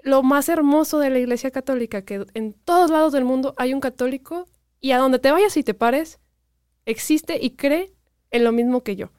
lo 0.03 0.23
más 0.23 0.51
hermoso 0.51 0.99
de 0.99 1.09
la 1.09 1.19
iglesia 1.19 1.51
católica, 1.51 2.03
que 2.03 2.27
en 2.35 2.53
todos 2.53 2.91
lados 2.91 3.13
del 3.15 3.25
mundo 3.25 3.55
hay 3.57 3.73
un 3.73 3.81
católico 3.81 4.47
y 4.81 4.93
a 4.93 4.99
donde 4.99 5.19
te 5.19 5.33
vayas 5.33 5.57
y 5.57 5.63
te 5.63 5.73
pares, 5.73 6.21
existe 6.85 7.39
y 7.41 7.51
cree 7.53 7.95
en 8.31 8.45
lo 8.45 8.53
mismo 8.53 8.83
que 8.83 8.97
yo. 8.97 9.13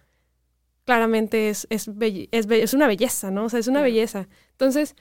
Claramente 0.86 1.50
es, 1.50 1.66
es, 1.72 1.90
es, 1.90 2.74
una 2.76 2.86
belleza, 2.86 3.32
¿no? 3.32 3.46
O 3.46 3.50
sea, 3.50 3.60
es 3.60 3.68
una 3.68 3.82
belleza. 3.82 4.28
Entonces, 4.52 4.96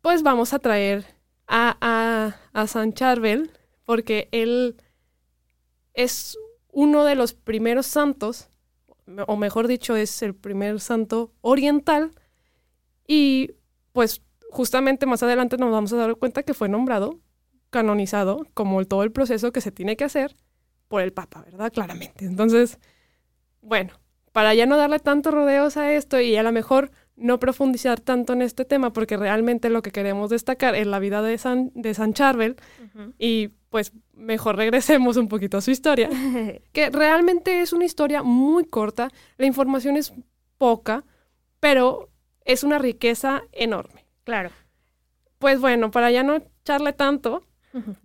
pues 0.00 0.24
vamos 0.24 0.52
a 0.52 0.58
traer 0.58 1.17
a, 1.48 2.36
a, 2.52 2.66
San 2.66 2.92
Charbel, 2.92 3.50
porque 3.84 4.28
él 4.32 4.76
es 5.94 6.38
uno 6.70 7.04
de 7.04 7.14
los 7.14 7.32
primeros 7.32 7.86
santos, 7.86 8.50
o 9.26 9.36
mejor 9.36 9.66
dicho, 9.66 9.96
es 9.96 10.22
el 10.22 10.34
primer 10.34 10.80
santo 10.80 11.32
oriental, 11.40 12.12
y 13.06 13.52
pues 13.92 14.22
justamente 14.50 15.06
más 15.06 15.22
adelante 15.22 15.56
nos 15.56 15.72
vamos 15.72 15.92
a 15.92 15.96
dar 15.96 16.16
cuenta 16.16 16.42
que 16.42 16.54
fue 16.54 16.68
nombrado, 16.68 17.18
canonizado, 17.70 18.46
como 18.54 18.84
todo 18.84 19.02
el 19.02 19.12
proceso 19.12 19.50
que 19.50 19.60
se 19.60 19.72
tiene 19.72 19.96
que 19.96 20.04
hacer 20.04 20.36
por 20.88 21.02
el 21.02 21.12
Papa, 21.12 21.42
¿verdad? 21.42 21.72
Claramente. 21.72 22.24
Entonces, 22.24 22.78
bueno, 23.60 23.92
para 24.32 24.54
ya 24.54 24.66
no 24.66 24.76
darle 24.76 24.98
tantos 24.98 25.32
rodeos 25.34 25.76
a 25.76 25.92
esto 25.92 26.20
y 26.20 26.36
a 26.36 26.42
lo 26.42 26.52
mejor 26.52 26.90
no 27.18 27.38
profundizar 27.40 28.00
tanto 28.00 28.32
en 28.32 28.42
este 28.42 28.64
tema 28.64 28.92
porque 28.92 29.16
realmente 29.16 29.70
lo 29.70 29.82
que 29.82 29.90
queremos 29.90 30.30
destacar 30.30 30.74
es 30.74 30.86
la 30.86 30.98
vida 30.98 31.22
de 31.22 31.36
San, 31.38 31.70
de 31.74 31.94
San 31.94 32.14
Charbel 32.14 32.56
y 33.18 33.48
pues 33.70 33.92
mejor 34.14 34.56
regresemos 34.56 35.16
un 35.16 35.28
poquito 35.28 35.58
a 35.58 35.60
su 35.60 35.70
historia, 35.70 36.08
que 36.72 36.90
realmente 36.90 37.60
es 37.60 37.72
una 37.72 37.84
historia 37.84 38.22
muy 38.22 38.64
corta, 38.64 39.10
la 39.36 39.46
información 39.46 39.96
es 39.96 40.12
poca, 40.56 41.04
pero 41.60 42.08
es 42.44 42.64
una 42.64 42.78
riqueza 42.78 43.42
enorme. 43.52 44.06
Claro. 44.24 44.50
Pues 45.38 45.60
bueno, 45.60 45.90
para 45.90 46.10
ya 46.10 46.22
no 46.22 46.36
echarle 46.36 46.92
tanto, 46.92 47.44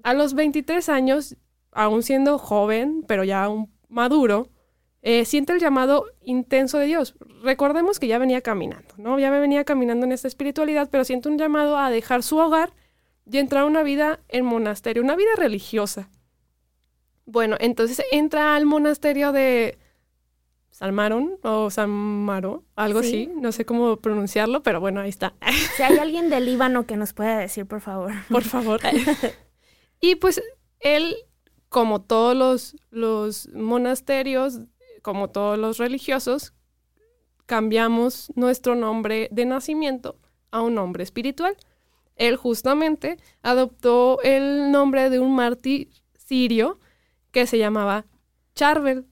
a 0.03 0.13
los 0.13 0.33
23 0.33 0.87
años, 0.89 1.37
aún 1.71 2.03
siendo 2.03 2.37
joven, 2.37 3.03
pero 3.07 3.23
ya 3.23 3.49
un 3.49 3.73
maduro, 3.89 4.49
eh, 5.05 5.25
siente 5.25 5.51
el 5.51 5.59
llamado 5.59 6.05
intenso 6.21 6.79
de 6.79 6.85
Dios. 6.85 7.15
Recordemos 7.43 7.99
que 7.99 8.07
ya 8.07 8.17
venía 8.17 8.39
caminando, 8.39 8.95
¿no? 8.97 9.19
Ya 9.19 9.29
me 9.31 9.39
venía 9.39 9.65
caminando 9.65 10.05
en 10.05 10.13
esta 10.13 10.29
espiritualidad, 10.29 10.89
pero 10.89 11.03
siente 11.03 11.27
un 11.27 11.37
llamado 11.37 11.77
a 11.77 11.89
dejar 11.89 12.23
su 12.23 12.37
hogar 12.37 12.71
y 13.29 13.37
entrar 13.37 13.63
a 13.63 13.65
una 13.65 13.83
vida 13.83 14.21
en 14.29 14.45
monasterio, 14.45 15.03
una 15.03 15.17
vida 15.17 15.35
religiosa. 15.35 16.09
Bueno, 17.25 17.57
entonces 17.59 18.01
entra 18.13 18.55
al 18.55 18.65
monasterio 18.65 19.33
de 19.33 19.77
Salmaron 20.71 21.37
o 21.43 21.69
Samaro, 21.69 22.63
algo 22.77 22.99
así, 22.99 23.27
no 23.27 23.51
sé 23.51 23.65
cómo 23.65 23.97
pronunciarlo, 23.97 24.63
pero 24.63 24.79
bueno, 24.79 25.01
ahí 25.01 25.09
está. 25.09 25.33
Si 25.75 25.83
hay 25.83 25.97
alguien 25.97 26.29
del 26.29 26.45
Líbano 26.45 26.85
que 26.85 26.95
nos 26.95 27.11
pueda 27.11 27.37
decir, 27.39 27.65
por 27.65 27.81
favor. 27.81 28.11
Por 28.29 28.43
favor. 28.43 28.79
y 30.01 30.15
pues 30.15 30.41
él, 30.79 31.15
como 31.67 32.01
todos 32.01 32.35
los, 32.37 32.75
los 32.89 33.49
monasterios 33.49 34.61
como 35.03 35.29
todos 35.29 35.59
los 35.59 35.77
religiosos, 35.77 36.53
cambiamos 37.45 38.31
nuestro 38.35 38.73
nombre 38.73 39.27
de 39.31 39.45
nacimiento 39.45 40.17
a 40.49 40.61
un 40.61 40.73
nombre 40.73 41.03
espiritual. 41.03 41.55
Él 42.15 42.37
justamente 42.37 43.17
adoptó 43.43 44.19
el 44.23 44.71
nombre 44.71 45.11
de 45.11 45.19
un 45.19 45.35
mártir 45.35 45.89
sirio 46.17 46.79
que 47.31 47.45
se 47.45 47.57
llamaba 47.57 48.05
Charbel. 48.55 49.05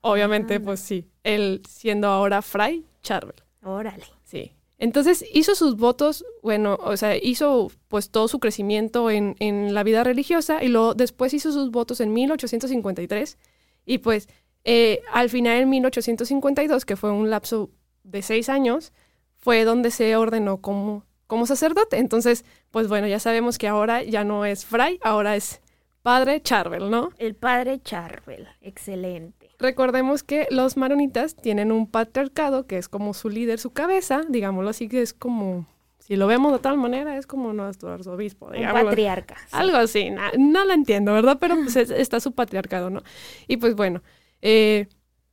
Obviamente, 0.00 0.60
pues 0.60 0.80
sí, 0.80 1.08
él 1.22 1.62
siendo 1.68 2.08
ahora 2.08 2.42
Fray 2.42 2.86
Charbel. 3.02 3.36
Órale. 3.62 4.04
Sí. 4.24 4.52
Entonces 4.78 5.24
hizo 5.32 5.54
sus 5.54 5.76
votos, 5.76 6.24
bueno, 6.42 6.78
o 6.80 6.96
sea, 6.96 7.16
hizo 7.16 7.70
pues 7.88 8.10
todo 8.10 8.28
su 8.28 8.38
crecimiento 8.38 9.10
en, 9.10 9.36
en 9.40 9.74
la 9.74 9.82
vida 9.82 10.04
religiosa 10.04 10.64
y 10.64 10.68
luego 10.68 10.94
después 10.94 11.34
hizo 11.34 11.52
sus 11.52 11.70
votos 11.70 12.00
en 12.00 12.12
1853 12.12 13.38
y 13.86 13.98
pues 13.98 14.28
eh, 14.64 15.00
al 15.12 15.30
final, 15.30 15.58
en 15.58 15.70
1852, 15.70 16.84
que 16.84 16.96
fue 16.96 17.12
un 17.12 17.30
lapso 17.30 17.70
de 18.02 18.22
seis 18.22 18.48
años, 18.48 18.92
fue 19.36 19.64
donde 19.64 19.90
se 19.90 20.16
ordenó 20.16 20.60
como, 20.60 21.04
como 21.26 21.46
sacerdote. 21.46 21.98
Entonces, 21.98 22.44
pues 22.70 22.88
bueno, 22.88 23.06
ya 23.06 23.20
sabemos 23.20 23.58
que 23.58 23.68
ahora 23.68 24.02
ya 24.02 24.24
no 24.24 24.44
es 24.44 24.64
Fray, 24.64 24.98
ahora 25.02 25.36
es 25.36 25.60
Padre 26.02 26.42
Charbel, 26.42 26.90
¿no? 26.90 27.10
El 27.18 27.34
Padre 27.34 27.80
Charbel, 27.80 28.48
excelente. 28.60 29.50
Recordemos 29.58 30.22
que 30.22 30.46
los 30.50 30.76
maronitas 30.76 31.36
tienen 31.36 31.72
un 31.72 31.86
patriarcado 31.86 32.66
que 32.66 32.78
es 32.78 32.88
como 32.88 33.14
su 33.14 33.28
líder, 33.28 33.58
su 33.58 33.72
cabeza, 33.72 34.22
digámoslo 34.28 34.70
así, 34.70 34.88
que 34.88 35.02
es 35.02 35.14
como 35.14 35.66
si 35.98 36.16
lo 36.16 36.26
vemos 36.26 36.52
de 36.52 36.58
tal 36.58 36.76
manera, 36.76 37.16
es 37.16 37.26
como 37.26 37.54
nuestro 37.54 37.90
arzobispo, 37.90 38.50
digamos. 38.50 38.82
Un 38.82 38.88
patriarca. 38.88 39.36
Algo 39.52 39.78
así, 39.78 40.10
no 40.10 40.64
lo 40.66 40.72
entiendo, 40.74 41.14
¿verdad? 41.14 41.38
Pero 41.40 41.56
pues 41.56 41.76
está 41.76 42.20
su 42.20 42.32
patriarcado, 42.32 42.90
¿no? 42.90 43.02
Y 43.48 43.56
pues 43.56 43.74
bueno, 43.74 44.02
eh, 44.44 44.88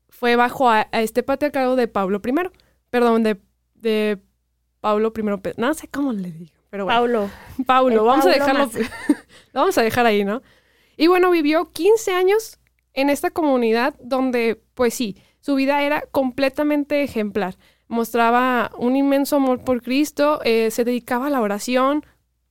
fue 0.07 0.37
bajo 0.37 0.69
a, 0.69 0.87
este 0.93 1.21
patriarcado 1.21 1.75
de 1.75 1.89
Pablo 1.89 2.21
I, 2.25 2.31
perdón, 2.89 3.23
de, 3.23 3.41
de 3.75 4.17
Pablo 4.79 5.11
I, 5.15 5.21
no 5.57 5.73
sé 5.73 5.89
cómo 5.89 6.13
le 6.13 6.31
digo, 6.31 6.53
pero 6.69 6.85
bueno. 6.85 6.97
Paulo. 6.97 7.29
Paulo, 7.67 8.05
vamos 8.05 8.25
a 8.25 8.29
dejarlo, 8.29 8.69
lo 9.53 9.59
vamos 9.59 9.77
a 9.77 9.81
dejar 9.81 10.05
ahí, 10.05 10.23
¿no? 10.23 10.41
Y 10.95 11.07
bueno, 11.07 11.29
vivió 11.29 11.71
15 11.71 12.13
años 12.13 12.57
en 12.93 13.09
esta 13.09 13.31
comunidad 13.31 13.95
donde, 14.01 14.63
pues 14.75 14.93
sí, 14.93 15.17
su 15.41 15.55
vida 15.55 15.83
era 15.83 16.03
completamente 16.11 17.03
ejemplar. 17.03 17.57
Mostraba 17.89 18.71
un 18.77 18.95
inmenso 18.95 19.35
amor 19.35 19.61
por 19.65 19.81
Cristo, 19.81 20.39
eh, 20.45 20.71
se 20.71 20.85
dedicaba 20.85 21.27
a 21.27 21.31
la 21.31 21.41
oración, 21.41 22.05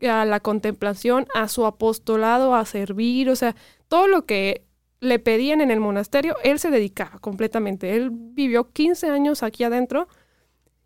a 0.07 0.26
la 0.26 0.40
contemplación, 0.40 1.26
a 1.35 1.49
su 1.49 1.64
apostolado, 1.64 2.55
a 2.55 2.67
servir, 2.67 3.31
o 3.31 3.37
sea, 3.37 3.57
todo 3.88 4.09
lo 4.09 4.26
que 4.26 4.67
le 5.00 5.19
pedían 5.19 5.61
en 5.61 5.71
el 5.71 5.80
monasterio, 5.80 6.37
él 6.45 6.59
se 6.59 6.71
dedicaba 6.71 7.19
completamente. 7.19 7.97
Él 7.97 8.11
vivió 8.12 8.71
15 8.71 9.09
años 9.11 9.42
aquí 9.42 9.64
adentro 9.64 10.09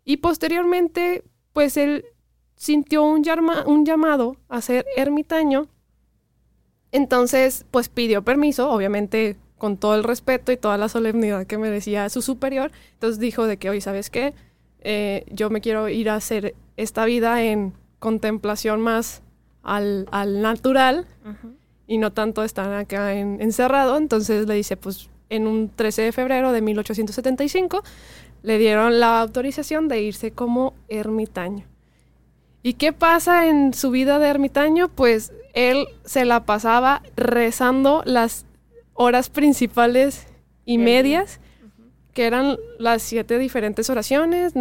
y 0.05 0.17
posteriormente, 0.17 1.23
pues 1.51 1.77
él 1.77 2.05
sintió 2.55 3.03
un, 3.03 3.23
llamado 3.23 4.37
a 4.47 4.61
ser 4.61 4.85
ermitaño. 4.95 5.67
Entonces, 6.91 7.65
pues 7.71 7.89
pidió 7.89 8.23
permiso, 8.23 8.71
obviamente 8.71 9.37
con 9.57 9.77
todo 9.77 9.95
el 9.95 10.03
respeto 10.03 10.51
y 10.51 10.57
toda 10.57 10.77
la 10.77 10.89
solemnidad 10.89 11.47
que 11.47 11.57
merecía 11.57 12.07
su 12.09 12.21
superior. 12.21 12.71
Entonces 12.93 13.19
dijo 13.19 13.47
de 13.47 13.57
que, 13.57 13.69
oye, 13.69 13.81
¿sabes 13.81 14.09
qué? 14.09 14.33
Eh, 14.81 15.25
yo 15.29 15.49
me 15.49 15.61
quiero 15.61 15.89
ir 15.89 16.09
a 16.09 16.15
hacer 16.15 16.55
esta 16.77 17.05
vida 17.05 17.41
en 17.43 17.73
contemplación 17.99 18.81
más 18.81 19.23
al, 19.63 20.07
natural 20.41 21.07
y 21.87 21.97
no 21.97 22.11
tanto 22.11 22.43
estar 22.43 22.73
acá 22.73 23.13
encerrado. 23.13 23.97
Entonces 23.97 24.47
le 24.47 24.55
dice, 24.55 24.77
pues 24.77 25.09
en 25.29 25.47
un 25.47 25.69
13 25.69 26.03
de 26.03 26.11
febrero 26.11 26.51
de 26.51 26.61
1875 26.61 27.83
le 28.43 28.57
dieron 28.57 28.99
la 28.99 29.21
autorización 29.21 29.87
de 29.87 30.01
irse 30.01 30.31
como 30.31 30.73
ermitaño. 30.87 31.65
¿Y 32.61 32.73
qué 32.73 32.93
pasa 32.93 33.47
en 33.47 33.73
su 33.73 33.91
vida 33.91 34.19
de 34.19 34.27
ermitaño? 34.27 34.89
Pues 34.89 35.33
él 35.53 35.85
se 36.03 36.25
la 36.25 36.45
pasaba 36.45 37.01
rezando 37.15 38.01
las 38.05 38.45
horas 38.93 39.29
principales 39.29 40.27
y 40.65 40.77
medias, 40.77 41.39
que 42.13 42.25
eran 42.25 42.57
las 42.79 43.03
siete 43.03 43.37
diferentes 43.37 43.89
oraciones. 43.89 44.53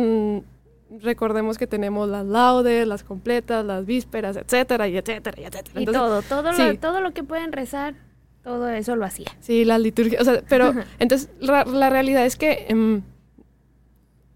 Recordemos 0.90 1.58
que 1.58 1.66
tenemos 1.66 2.08
las 2.08 2.24
laudes, 2.26 2.86
las 2.86 3.02
completas, 3.02 3.64
las 3.64 3.86
vísperas, 3.86 4.36
etcétera, 4.36 4.86
y 4.88 4.96
etcétera, 4.96 5.40
y 5.40 5.44
etcétera. 5.44 5.80
Y 5.80 5.86
todo, 5.86 6.22
todo, 6.22 6.52
lo, 6.52 6.78
todo 6.78 7.00
lo 7.00 7.12
que 7.12 7.24
pueden 7.24 7.52
rezar, 7.52 7.94
todo 8.42 8.68
eso 8.68 8.94
lo 8.94 9.04
hacía. 9.04 9.28
Sí, 9.40 9.64
la 9.64 9.78
liturgia, 9.78 10.20
o 10.20 10.24
sea, 10.24 10.42
pero 10.48 10.74
entonces 10.98 11.30
la, 11.40 11.90
realidad 11.90 12.26
es 12.26 12.36
que 12.36 12.66
em, 12.68 13.02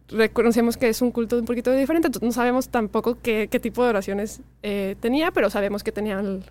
reconocemos 0.09 0.77
que 0.77 0.89
es 0.89 1.03
un 1.03 1.13
culto 1.13 1.39
un 1.39 1.45
poquito 1.45 1.71
diferente, 1.73 2.09
entonces 2.09 2.27
no 2.27 2.33
sabemos 2.33 2.71
tampoco 2.71 3.19
qué, 3.23 3.49
qué 3.51 3.61
tipo 3.61 3.85
de 3.85 3.91
oraciones 3.91 4.41
eh, 4.63 4.97
tenía, 5.01 5.31
pero 5.31 5.51
sabemos 5.51 5.85
que 5.85 5.93
tenían 5.93 6.43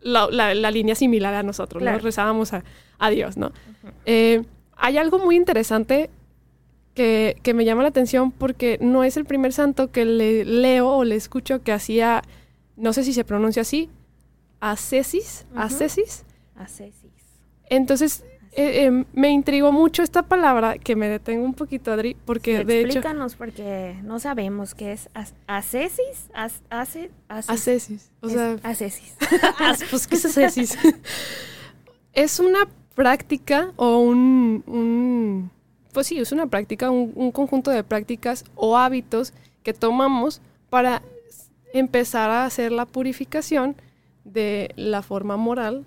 la, 0.00 0.28
la, 0.30 0.70
línea 0.70 0.94
similar 0.94 1.34
a 1.34 1.42
nosotros, 1.42 1.82
¿no? 1.82 1.98
Rezábamos 1.98 2.52
a, 2.52 2.64
a 2.98 3.10
Dios, 3.10 3.36
¿no? 3.36 3.52
Eh, 4.04 4.42
hay 4.76 4.96
algo 4.98 5.18
muy 5.18 5.36
interesante 5.36 6.10
que, 6.98 7.36
que 7.44 7.54
me 7.54 7.64
llama 7.64 7.82
la 7.82 7.90
atención 7.90 8.32
porque 8.32 8.76
no 8.80 9.04
es 9.04 9.16
el 9.16 9.24
primer 9.24 9.52
santo 9.52 9.92
que 9.92 10.04
le 10.04 10.44
leo 10.44 10.88
o 10.88 11.04
le 11.04 11.14
escucho 11.14 11.62
que 11.62 11.70
hacía, 11.70 12.22
no 12.76 12.92
sé 12.92 13.04
si 13.04 13.12
se 13.14 13.22
pronuncia 13.24 13.62
así, 13.62 13.88
ascesis, 14.60 15.46
Ujú. 15.52 15.60
ascesis. 15.60 16.24
Ascesis. 16.56 17.12
Entonces, 17.70 18.24
eh, 18.52 18.86
eh, 18.86 19.04
me 19.12 19.30
intrigó 19.30 19.70
mucho 19.70 20.02
esta 20.02 20.22
palabra, 20.24 20.76
que 20.78 20.96
me 20.96 21.08
detengo 21.08 21.44
un 21.44 21.54
poquito, 21.54 21.92
Adri, 21.92 22.16
porque 22.24 22.64
de 22.64 22.80
hecho... 22.80 22.86
Explícanos 22.98 23.36
porque 23.36 23.94
no 24.02 24.18
sabemos 24.18 24.74
qué 24.74 24.90
es 24.90 25.08
as- 25.14 25.34
ascesis, 25.46 26.28
as- 26.34 26.62
ace- 26.68 27.10
ace- 27.28 27.52
Ascesis, 27.52 28.10
o 28.22 28.26
es 28.26 28.32
sea, 28.32 28.56
ascesis. 28.64 29.14
as- 29.60 29.84
pues, 29.88 30.08
¿qué 30.08 30.16
es 30.16 30.24
ascesis? 30.26 30.76
es 32.12 32.40
una 32.40 32.66
práctica 32.96 33.72
o 33.76 33.98
un, 34.00 34.64
un- 34.66 35.50
Pues 35.98 36.06
sí, 36.06 36.20
es 36.20 36.30
una 36.30 36.46
práctica, 36.46 36.92
un, 36.92 37.10
un 37.16 37.32
conjunto 37.32 37.72
de 37.72 37.82
prácticas 37.82 38.44
o 38.54 38.76
hábitos 38.76 39.32
que 39.64 39.74
tomamos 39.74 40.40
para 40.70 41.02
empezar 41.72 42.30
a 42.30 42.44
hacer 42.44 42.70
la 42.70 42.86
purificación 42.86 43.74
de 44.22 44.70
la 44.76 45.02
forma 45.02 45.36
moral, 45.36 45.84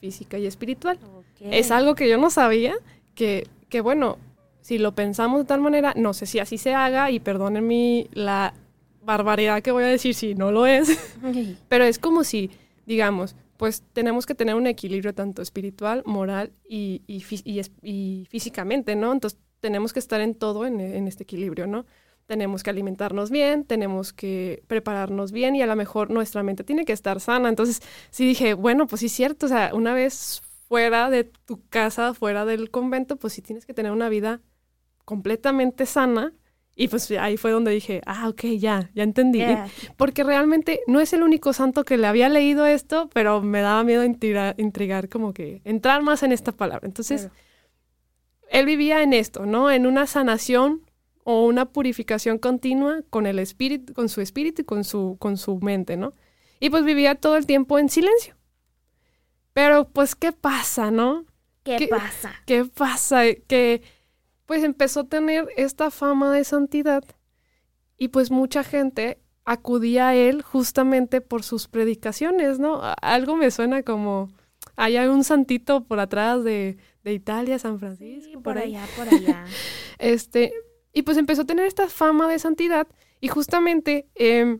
física 0.00 0.38
y 0.38 0.46
espiritual. 0.46 1.00
Es 1.40 1.72
algo 1.72 1.96
que 1.96 2.08
yo 2.08 2.18
no 2.18 2.30
sabía, 2.30 2.76
que, 3.16 3.48
que 3.68 3.80
bueno, 3.80 4.18
si 4.60 4.78
lo 4.78 4.92
pensamos 4.92 5.40
de 5.40 5.46
tal 5.46 5.60
manera, 5.60 5.92
no 5.96 6.14
sé 6.14 6.26
si 6.26 6.38
así 6.38 6.56
se 6.56 6.72
haga, 6.72 7.10
y 7.10 7.18
perdónenme 7.18 8.06
la 8.12 8.54
barbaridad 9.02 9.60
que 9.60 9.72
voy 9.72 9.82
a 9.82 9.88
decir 9.88 10.14
si 10.14 10.36
no 10.36 10.52
lo 10.52 10.66
es, 10.66 11.16
pero 11.68 11.82
es 11.82 11.98
como 11.98 12.22
si, 12.22 12.52
digamos, 12.86 13.34
pues 13.56 13.82
tenemos 13.92 14.24
que 14.24 14.36
tener 14.36 14.54
un 14.54 14.68
equilibrio 14.68 15.14
tanto 15.14 15.42
espiritual, 15.42 16.04
moral 16.06 16.52
y, 16.68 17.02
y, 17.08 17.24
y 17.44 17.60
y 17.82 18.26
físicamente, 18.30 18.94
¿no? 18.94 19.12
Entonces 19.12 19.36
tenemos 19.60 19.92
que 19.92 19.98
estar 19.98 20.20
en 20.20 20.34
todo 20.34 20.66
en, 20.66 20.80
en 20.80 21.08
este 21.08 21.24
equilibrio, 21.24 21.66
¿no? 21.66 21.86
Tenemos 22.26 22.62
que 22.62 22.70
alimentarnos 22.70 23.30
bien, 23.30 23.64
tenemos 23.64 24.12
que 24.12 24.62
prepararnos 24.66 25.32
bien 25.32 25.56
y 25.56 25.62
a 25.62 25.66
lo 25.66 25.76
mejor 25.76 26.10
nuestra 26.10 26.42
mente 26.42 26.62
tiene 26.62 26.84
que 26.84 26.92
estar 26.92 27.20
sana. 27.20 27.48
Entonces 27.48 27.80
sí 28.10 28.26
dije, 28.26 28.54
bueno, 28.54 28.86
pues 28.86 29.00
sí 29.00 29.06
es 29.06 29.12
cierto, 29.12 29.46
o 29.46 29.48
sea, 29.48 29.70
una 29.74 29.94
vez 29.94 30.42
fuera 30.68 31.08
de 31.08 31.24
tu 31.24 31.66
casa, 31.70 32.12
fuera 32.12 32.44
del 32.44 32.70
convento, 32.70 33.16
pues 33.16 33.32
sí 33.32 33.42
tienes 33.42 33.64
que 33.64 33.72
tener 33.72 33.92
una 33.92 34.10
vida 34.10 34.40
completamente 35.04 35.86
sana. 35.86 36.34
Y 36.76 36.86
pues 36.86 37.10
ahí 37.10 37.36
fue 37.36 37.50
donde 37.50 37.72
dije, 37.72 38.02
ah, 38.06 38.28
ok, 38.28 38.44
ya, 38.56 38.90
ya 38.94 39.02
entendí. 39.02 39.38
Yeah. 39.38 39.66
Porque 39.96 40.22
realmente 40.22 40.80
no 40.86 41.00
es 41.00 41.12
el 41.12 41.24
único 41.24 41.52
santo 41.52 41.84
que 41.84 41.96
le 41.96 42.06
había 42.06 42.28
leído 42.28 42.66
esto, 42.66 43.10
pero 43.12 43.42
me 43.42 43.62
daba 43.62 43.82
miedo 43.82 44.04
intrigar, 44.04 44.54
intrigar 44.58 45.08
como 45.08 45.32
que 45.32 45.60
entrar 45.64 46.02
más 46.02 46.22
en 46.22 46.30
esta 46.30 46.52
palabra. 46.52 46.86
Entonces, 46.86 47.22
Claro. 47.22 47.34
Él 48.50 48.66
vivía 48.66 49.02
en 49.02 49.12
esto, 49.12 49.46
¿no? 49.46 49.70
En 49.70 49.86
una 49.86 50.06
sanación 50.06 50.82
o 51.24 51.44
una 51.46 51.66
purificación 51.66 52.38
continua 52.38 53.02
con 53.10 53.26
el 53.26 53.38
espíritu, 53.38 53.92
con 53.94 54.08
su 54.08 54.20
espíritu 54.20 54.62
y 54.62 54.64
con 54.64 54.84
su, 54.84 55.16
con 55.18 55.36
su 55.36 55.58
mente, 55.60 55.96
¿no? 55.96 56.14
Y 56.60 56.70
pues 56.70 56.84
vivía 56.84 57.14
todo 57.14 57.36
el 57.36 57.46
tiempo 57.46 57.78
en 57.78 57.88
silencio. 57.88 58.34
Pero 59.52 59.88
pues, 59.88 60.14
¿qué 60.14 60.32
pasa, 60.32 60.90
no? 60.90 61.24
¿Qué, 61.62 61.76
¿Qué- 61.76 61.88
pasa? 61.88 62.32
¿Qué 62.46 62.64
pasa? 62.64 63.22
Que 63.46 63.82
pues 64.46 64.64
empezó 64.64 65.00
a 65.00 65.04
tener 65.08 65.46
esta 65.56 65.90
fama 65.90 66.32
de 66.32 66.42
santidad 66.44 67.04
y 67.98 68.08
pues 68.08 68.30
mucha 68.30 68.64
gente 68.64 69.18
acudía 69.44 70.08
a 70.08 70.14
él 70.14 70.40
justamente 70.42 71.20
por 71.20 71.42
sus 71.42 71.68
predicaciones, 71.68 72.58
¿no? 72.58 72.80
Algo 73.02 73.36
me 73.36 73.50
suena 73.50 73.82
como, 73.82 74.30
hay 74.76 74.96
un 74.98 75.22
santito 75.24 75.84
por 75.84 76.00
atrás 76.00 76.44
de, 76.44 76.78
de 77.04 77.12
Italia, 77.12 77.58
San 77.58 77.78
Francisco, 77.78 78.24
Sí, 78.30 78.32
por, 78.34 78.42
por 78.42 78.58
ahí. 78.58 78.74
allá, 78.76 78.86
por 78.96 79.08
allá. 79.12 79.44
Este, 79.98 80.52
y 80.92 81.02
pues 81.02 81.16
empezó 81.16 81.42
a 81.42 81.46
tener 81.46 81.66
esta 81.66 81.88
fama 81.88 82.28
de 82.28 82.38
santidad 82.38 82.86
y 83.20 83.28
justamente 83.28 84.06
em, 84.14 84.58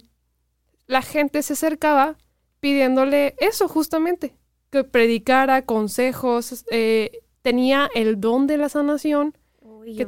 la 0.87 1.03
gente 1.03 1.43
se 1.43 1.53
acercaba 1.53 2.17
pidiéndole 2.61 3.37
eso, 3.39 3.69
justamente, 3.69 4.35
que 4.71 4.83
predicara 4.85 5.63
consejos, 5.63 6.65
eh, 6.71 7.23
tenía 7.43 7.89
el 7.95 8.21
don 8.21 8.47
de 8.47 8.57
la 8.57 8.69
sanación, 8.69 9.37
Uy, 9.61 10.05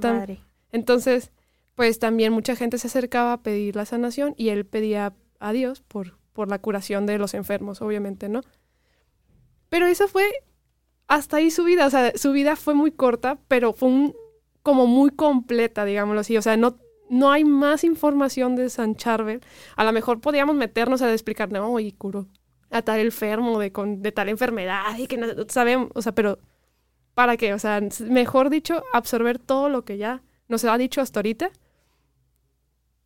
entonces, 0.72 1.30
pues 1.74 1.98
también 1.98 2.32
mucha 2.32 2.56
gente 2.56 2.78
se 2.78 2.88
acercaba 2.88 3.34
a 3.34 3.42
pedir 3.42 3.76
la 3.76 3.86
sanación 3.86 4.34
y 4.36 4.48
él 4.48 4.66
pedía 4.66 5.14
a 5.38 5.52
Dios 5.52 5.80
por, 5.80 6.18
por 6.32 6.48
la 6.48 6.58
curación 6.58 7.06
de 7.06 7.18
los 7.18 7.34
enfermos, 7.34 7.80
obviamente, 7.82 8.28
¿no? 8.28 8.42
Pero 9.68 9.86
eso 9.86 10.08
fue 10.08 10.28
hasta 11.10 11.38
ahí 11.38 11.50
su 11.50 11.64
vida, 11.64 11.86
o 11.86 11.90
sea, 11.90 12.12
su 12.14 12.30
vida 12.30 12.54
fue 12.54 12.72
muy 12.74 12.92
corta, 12.92 13.36
pero 13.48 13.72
fue 13.72 13.88
un, 13.88 14.14
como 14.62 14.86
muy 14.86 15.10
completa, 15.10 15.84
digámoslo 15.84 16.20
así, 16.20 16.36
o 16.36 16.42
sea, 16.42 16.56
no, 16.56 16.78
no 17.08 17.32
hay 17.32 17.42
más 17.44 17.82
información 17.82 18.54
de 18.54 18.70
San 18.70 18.94
Charbel. 18.94 19.40
A 19.74 19.82
lo 19.82 19.92
mejor 19.92 20.20
podíamos 20.20 20.54
meternos 20.54 21.02
a 21.02 21.10
explicar, 21.12 21.50
no, 21.50 21.80
y 21.80 21.90
curó 21.90 22.28
a 22.70 22.82
tal 22.82 23.00
enfermo 23.00 23.58
de, 23.58 23.72
con, 23.72 24.02
de 24.02 24.12
tal 24.12 24.28
enfermedad 24.28 24.96
y 24.96 25.08
que 25.08 25.16
no 25.16 25.26
sabemos, 25.48 25.90
o 25.94 26.00
sea, 26.00 26.12
pero 26.12 26.38
¿para 27.14 27.36
qué? 27.36 27.54
O 27.54 27.58
sea, 27.58 27.80
mejor 28.08 28.48
dicho, 28.48 28.84
absorber 28.92 29.40
todo 29.40 29.68
lo 29.68 29.84
que 29.84 29.98
ya 29.98 30.22
nos 30.46 30.64
ha 30.64 30.78
dicho 30.78 31.00
hasta 31.00 31.18
ahorita. 31.18 31.50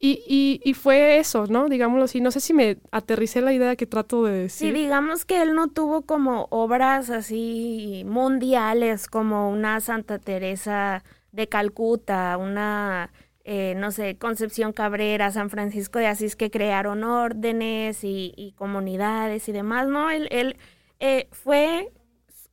Y, 0.07 0.23
y, 0.29 0.61
y 0.69 0.75
fue 0.75 1.19
eso, 1.19 1.47
¿no? 1.47 1.69
Digámoslo 1.69 2.05
así. 2.05 2.21
No 2.21 2.31
sé 2.31 2.41
si 2.41 2.53
me 2.53 2.77
aterricé 2.91 3.41
la 3.41 3.53
idea 3.55 3.75
que 3.77 3.87
trato 3.87 4.25
de 4.25 4.51
Sí, 4.51 4.71
decir. 4.71 4.75
digamos 4.75 5.25
que 5.25 5.41
él 5.41 5.55
no 5.55 5.69
tuvo 5.69 6.03
como 6.03 6.47
obras 6.51 7.09
así 7.09 8.03
mundiales 8.07 9.07
como 9.07 9.49
una 9.51 9.81
Santa 9.81 10.19
Teresa 10.19 11.03
de 11.33 11.49
Calcuta, 11.49 12.37
una, 12.37 13.13
eh, 13.45 13.75
no 13.79 13.91
sé, 13.93 14.17
Concepción 14.19 14.73
Cabrera, 14.75 15.31
San 15.33 15.49
Francisco 15.49 15.99
de 15.99 16.07
Asís, 16.09 16.37
que 16.37 16.51
crearon 16.51 17.03
órdenes 17.05 18.05
y, 18.05 18.35
y 18.37 18.53
comunidades 18.53 19.49
y 19.49 19.53
demás, 19.53 19.89
¿no? 19.89 20.11
Él, 20.11 20.29
él 20.31 20.57
eh, 21.01 21.29
fue, 21.33 21.93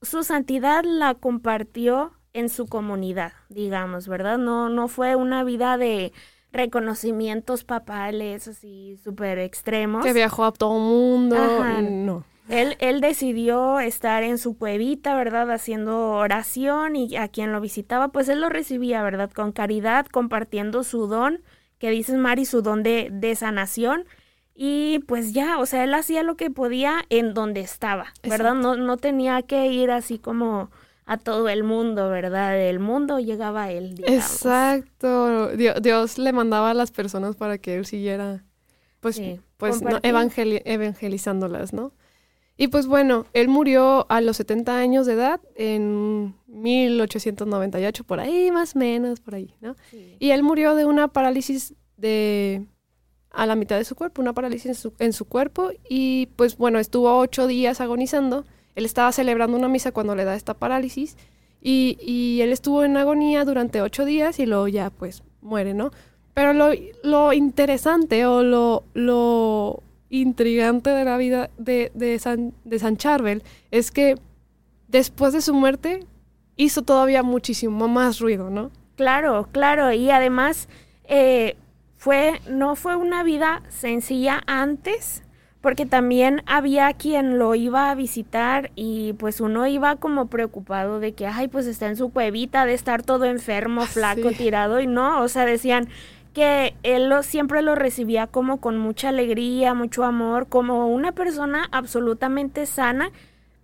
su 0.01 0.23
santidad 0.23 0.83
la 0.85 1.15
compartió 1.15 2.13
en 2.33 2.47
su 2.49 2.65
comunidad, 2.65 3.33
digamos, 3.49 4.07
¿verdad? 4.07 4.37
No, 4.37 4.69
no 4.69 4.87
fue 4.87 5.15
una 5.17 5.43
vida 5.43 5.77
de 5.77 6.13
reconocimientos 6.51 7.63
papales 7.63 8.47
así 8.47 8.97
súper 9.03 9.39
extremos. 9.39 10.03
que 10.05 10.13
viajó 10.13 10.45
a 10.45 10.51
todo 10.51 10.79
mundo. 10.79 11.35
Ajá. 11.37 11.81
No. 11.81 12.25
Él, 12.49 12.75
él 12.79 12.99
decidió 12.99 13.79
estar 13.79 14.23
en 14.23 14.37
su 14.37 14.57
cuevita, 14.57 15.15
¿verdad? 15.15 15.49
Haciendo 15.51 16.11
oración 16.11 16.95
y 16.97 17.15
a 17.15 17.29
quien 17.29 17.53
lo 17.53 17.61
visitaba, 17.61 18.09
pues 18.09 18.27
él 18.27 18.41
lo 18.41 18.49
recibía, 18.49 19.01
¿verdad? 19.03 19.31
Con 19.31 19.53
caridad, 19.53 20.05
compartiendo 20.07 20.83
su 20.83 21.07
don, 21.07 21.41
que 21.77 21.89
dices 21.89 22.15
Mari, 22.15 22.45
su 22.45 22.61
don 22.61 22.83
de, 22.83 23.09
de 23.11 23.35
sanación. 23.35 24.05
Y 24.53 24.99
pues 25.07 25.31
ya, 25.31 25.59
o 25.59 25.65
sea, 25.65 25.85
él 25.85 25.93
hacía 25.93 26.23
lo 26.23 26.35
que 26.35 26.49
podía 26.51 27.05
en 27.09 27.33
donde 27.33 27.61
estaba, 27.61 28.07
¿verdad? 28.21 28.53
No, 28.53 28.75
no 28.75 28.97
tenía 28.97 29.41
que 29.43 29.67
ir 29.67 29.89
así 29.89 30.19
como 30.19 30.69
a 31.13 31.17
todo 31.17 31.49
el 31.49 31.63
mundo, 31.63 32.09
¿verdad? 32.09 32.57
El 32.59 32.79
mundo 32.79 33.19
llegaba 33.19 33.63
a 33.63 33.71
él, 33.71 33.95
digamos. 33.95 34.15
Exacto. 34.23 35.49
Dio- 35.57 35.79
Dios 35.81 36.17
le 36.17 36.31
mandaba 36.31 36.69
a 36.71 36.73
las 36.73 36.91
personas 36.91 37.35
para 37.35 37.57
que 37.57 37.75
él 37.75 37.85
siguiera, 37.85 38.45
pues, 39.01 39.15
Sí, 39.17 39.39
pues 39.57 39.81
no, 39.81 39.89
compartir. 39.99 40.11
evangeli- 40.13 40.61
evangelizándolas, 40.65 41.73
¿no? 41.73 41.91
Y 42.57 42.67
pues 42.67 42.85
bueno, 42.85 43.25
él 43.33 43.47
murió 43.47 44.05
a 44.09 44.21
los 44.21 44.37
70 44.37 44.77
años 44.77 45.05
de 45.07 45.13
edad 45.13 45.41
en 45.55 46.35
1898, 46.47 48.03
por 48.03 48.19
ahí 48.19 48.51
más 48.51 48.75
o 48.75 48.79
menos, 48.79 49.19
por 49.19 49.35
ahí, 49.35 49.53
¿no? 49.61 49.75
Sí. 49.89 50.15
Y 50.19 50.31
él 50.31 50.43
murió 50.43 50.75
de 50.75 50.85
una 50.85 51.07
parálisis 51.07 51.73
de 51.97 52.65
a 53.31 53.45
la 53.45 53.55
mitad 53.55 53.77
de 53.77 53.85
su 53.85 53.95
cuerpo, 53.95 54.21
una 54.21 54.33
parálisis 54.33 54.65
en 54.67 54.75
su, 54.75 54.93
en 54.99 55.13
su 55.13 55.25
cuerpo 55.25 55.71
y 55.89 56.27
pues 56.35 56.57
bueno, 56.57 56.79
estuvo 56.79 57.17
ocho 57.17 57.47
días 57.47 57.79
agonizando. 57.81 58.45
Él 58.75 58.85
estaba 58.85 59.11
celebrando 59.11 59.57
una 59.57 59.67
misa 59.67 59.91
cuando 59.91 60.15
le 60.15 60.23
da 60.23 60.35
esta 60.35 60.53
parálisis 60.53 61.17
y, 61.61 61.97
y 62.01 62.41
él 62.41 62.51
estuvo 62.51 62.83
en 62.83 62.97
agonía 62.97 63.45
durante 63.45 63.81
ocho 63.81 64.05
días 64.05 64.39
y 64.39 64.45
luego 64.45 64.67
ya 64.67 64.89
pues 64.89 65.23
muere, 65.41 65.73
¿no? 65.73 65.91
Pero 66.33 66.53
lo, 66.53 66.69
lo 67.03 67.33
interesante 67.33 68.25
o 68.25 68.43
lo, 68.43 68.83
lo 68.93 69.83
intrigante 70.09 70.89
de 70.89 71.05
la 71.05 71.17
vida 71.17 71.49
de, 71.57 71.91
de, 71.93 72.19
San, 72.19 72.53
de 72.63 72.79
San 72.79 72.97
Charbel 72.97 73.43
es 73.71 73.91
que 73.91 74.15
después 74.87 75.33
de 75.33 75.41
su 75.41 75.53
muerte 75.53 76.05
hizo 76.55 76.83
todavía 76.83 77.23
muchísimo 77.23 77.87
más 77.87 78.19
ruido, 78.19 78.49
¿no? 78.49 78.71
Claro, 78.95 79.47
claro, 79.51 79.91
y 79.91 80.11
además 80.11 80.67
eh, 81.05 81.55
fue, 81.97 82.39
no 82.49 82.75
fue 82.75 82.95
una 82.95 83.23
vida 83.23 83.63
sencilla 83.69 84.41
antes, 84.45 85.23
porque 85.61 85.85
también 85.85 86.41
había 86.47 86.91
quien 86.93 87.37
lo 87.37 87.53
iba 87.55 87.91
a 87.91 87.95
visitar 87.95 88.71
y 88.75 89.13
pues 89.13 89.39
uno 89.41 89.67
iba 89.67 89.95
como 89.97 90.27
preocupado 90.27 90.99
de 90.99 91.13
que, 91.13 91.27
ay, 91.27 91.47
pues 91.47 91.67
está 91.67 91.87
en 91.87 91.95
su 91.95 92.09
cuevita, 92.11 92.65
de 92.65 92.73
estar 92.73 93.03
todo 93.03 93.25
enfermo, 93.25 93.81
flaco, 93.85 94.29
Sí. 94.29 94.35
tirado, 94.35 94.79
y 94.79 94.87
no, 94.87 95.21
o 95.21 95.27
sea, 95.27 95.45
decían 95.45 95.87
que 96.33 96.73
él 96.83 97.09
lo, 97.09 97.23
siempre 97.23 97.61
lo 97.61 97.75
recibía 97.75 98.25
como 98.25 98.57
con 98.61 98.77
mucha 98.77 99.09
alegría, 99.09 99.73
mucho 99.73 100.03
amor, 100.03 100.47
como 100.47 100.87
una 100.87 101.11
persona 101.11 101.67
absolutamente 101.71 102.65
sana, 102.65 103.11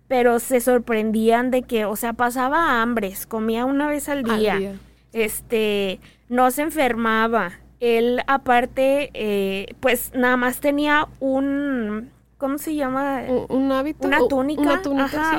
pero 0.06 0.38
se 0.38 0.60
sorprendían 0.60 1.50
de 1.50 1.62
que, 1.62 1.84
o 1.84 1.96
sea, 1.96 2.12
pasaba 2.12 2.80
hambres, 2.80 3.26
comía 3.26 3.64
una 3.64 3.88
vez 3.88 4.08
al 4.08 4.18
Al 4.30 4.38
día. 4.38 4.56
día. 4.56 4.72
Este, 5.12 5.98
no 6.28 6.50
se 6.50 6.62
enfermaba. 6.62 7.52
Él 7.80 8.20
aparte, 8.26 9.10
eh, 9.14 9.74
pues 9.80 10.12
nada 10.14 10.36
más 10.36 10.60
tenía 10.60 11.08
un, 11.20 12.10
¿cómo 12.36 12.58
se 12.58 12.74
llama? 12.74 13.22
Un, 13.48 13.70
hábito. 13.72 14.06
Una 14.06 14.26
túnica, 14.28 14.82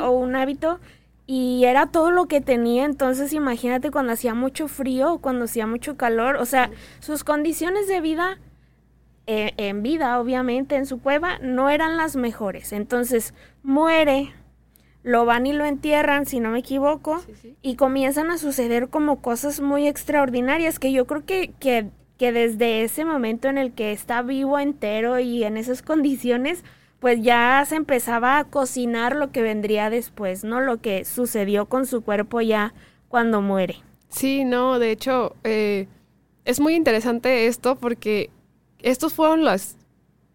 o 0.04 0.12
un 0.12 0.36
hábito. 0.36 0.80
Y 1.28 1.66
era 1.66 1.86
todo 1.86 2.10
lo 2.10 2.26
que 2.26 2.42
tenía, 2.42 2.86
entonces 2.86 3.34
imagínate 3.34 3.92
cuando 3.92 4.14
hacía 4.14 4.34
mucho 4.34 4.68
frío, 4.68 5.20
cuando 5.22 5.46
hacía 5.46 5.68
mucho 5.68 5.96
calor, 5.96 6.38
o 6.38 6.46
sea, 6.46 6.72
sus 7.02 7.24
condiciones 7.24 7.88
de 7.88 8.02
vida, 8.02 8.40
eh, 9.28 9.54
en 9.58 9.84
vida 9.84 10.20
obviamente, 10.20 10.76
en 10.76 10.88
su 10.88 11.00
cueva, 11.00 11.38
no 11.40 11.70
eran 11.70 11.98
las 11.98 12.16
mejores. 12.16 12.74
Entonces 12.74 13.36
muere 13.62 14.34
lo 15.04 15.26
van 15.26 15.46
y 15.46 15.54
lo 15.54 15.66
entierran, 15.66 16.26
si 16.26 16.40
no 16.40 16.50
me 16.50 16.60
equivoco, 16.60 17.22
y 17.62 17.76
comienzan 17.76 18.32
a 18.32 18.38
suceder 18.38 18.90
como 18.90 19.22
cosas 19.22 19.62
muy 19.62 19.88
extraordinarias 19.88 20.80
que 20.80 20.92
yo 20.92 21.06
creo 21.08 21.26
que, 21.26 21.54
que, 21.60 21.90
que, 22.20 22.32
desde 22.32 22.84
ese 22.84 23.06
momento 23.06 23.48
en 23.48 23.58
el 23.58 23.72
que 23.72 23.92
está 23.92 24.22
vivo 24.22 24.60
entero 24.60 25.18
y 25.20 25.44
en 25.44 25.58
esas 25.58 25.82
condiciones, 25.82 26.64
pues 27.00 27.22
ya 27.22 27.64
se 27.66 27.76
empezaba 27.76 28.38
a 28.38 28.44
cocinar 28.44 29.16
lo 29.16 29.32
que 29.32 29.42
vendría 29.42 29.90
después, 29.90 30.44
¿no? 30.44 30.60
Lo 30.60 30.82
que 30.82 31.06
sucedió 31.06 31.66
con 31.68 31.86
su 31.86 32.02
cuerpo 32.02 32.42
ya 32.42 32.74
cuando 33.08 33.42
muere. 33.42 33.78
Sí, 34.10 34.44
no, 34.44 34.80
de 34.80 34.92
hecho, 34.92 35.36
eh, 35.44 35.88
es 36.46 36.60
muy 36.60 36.76
interesante 36.76 37.48
esto 37.48 37.78
porque 37.78 38.30
estos 38.80 39.14
fueron 39.14 39.46
las 39.46 39.78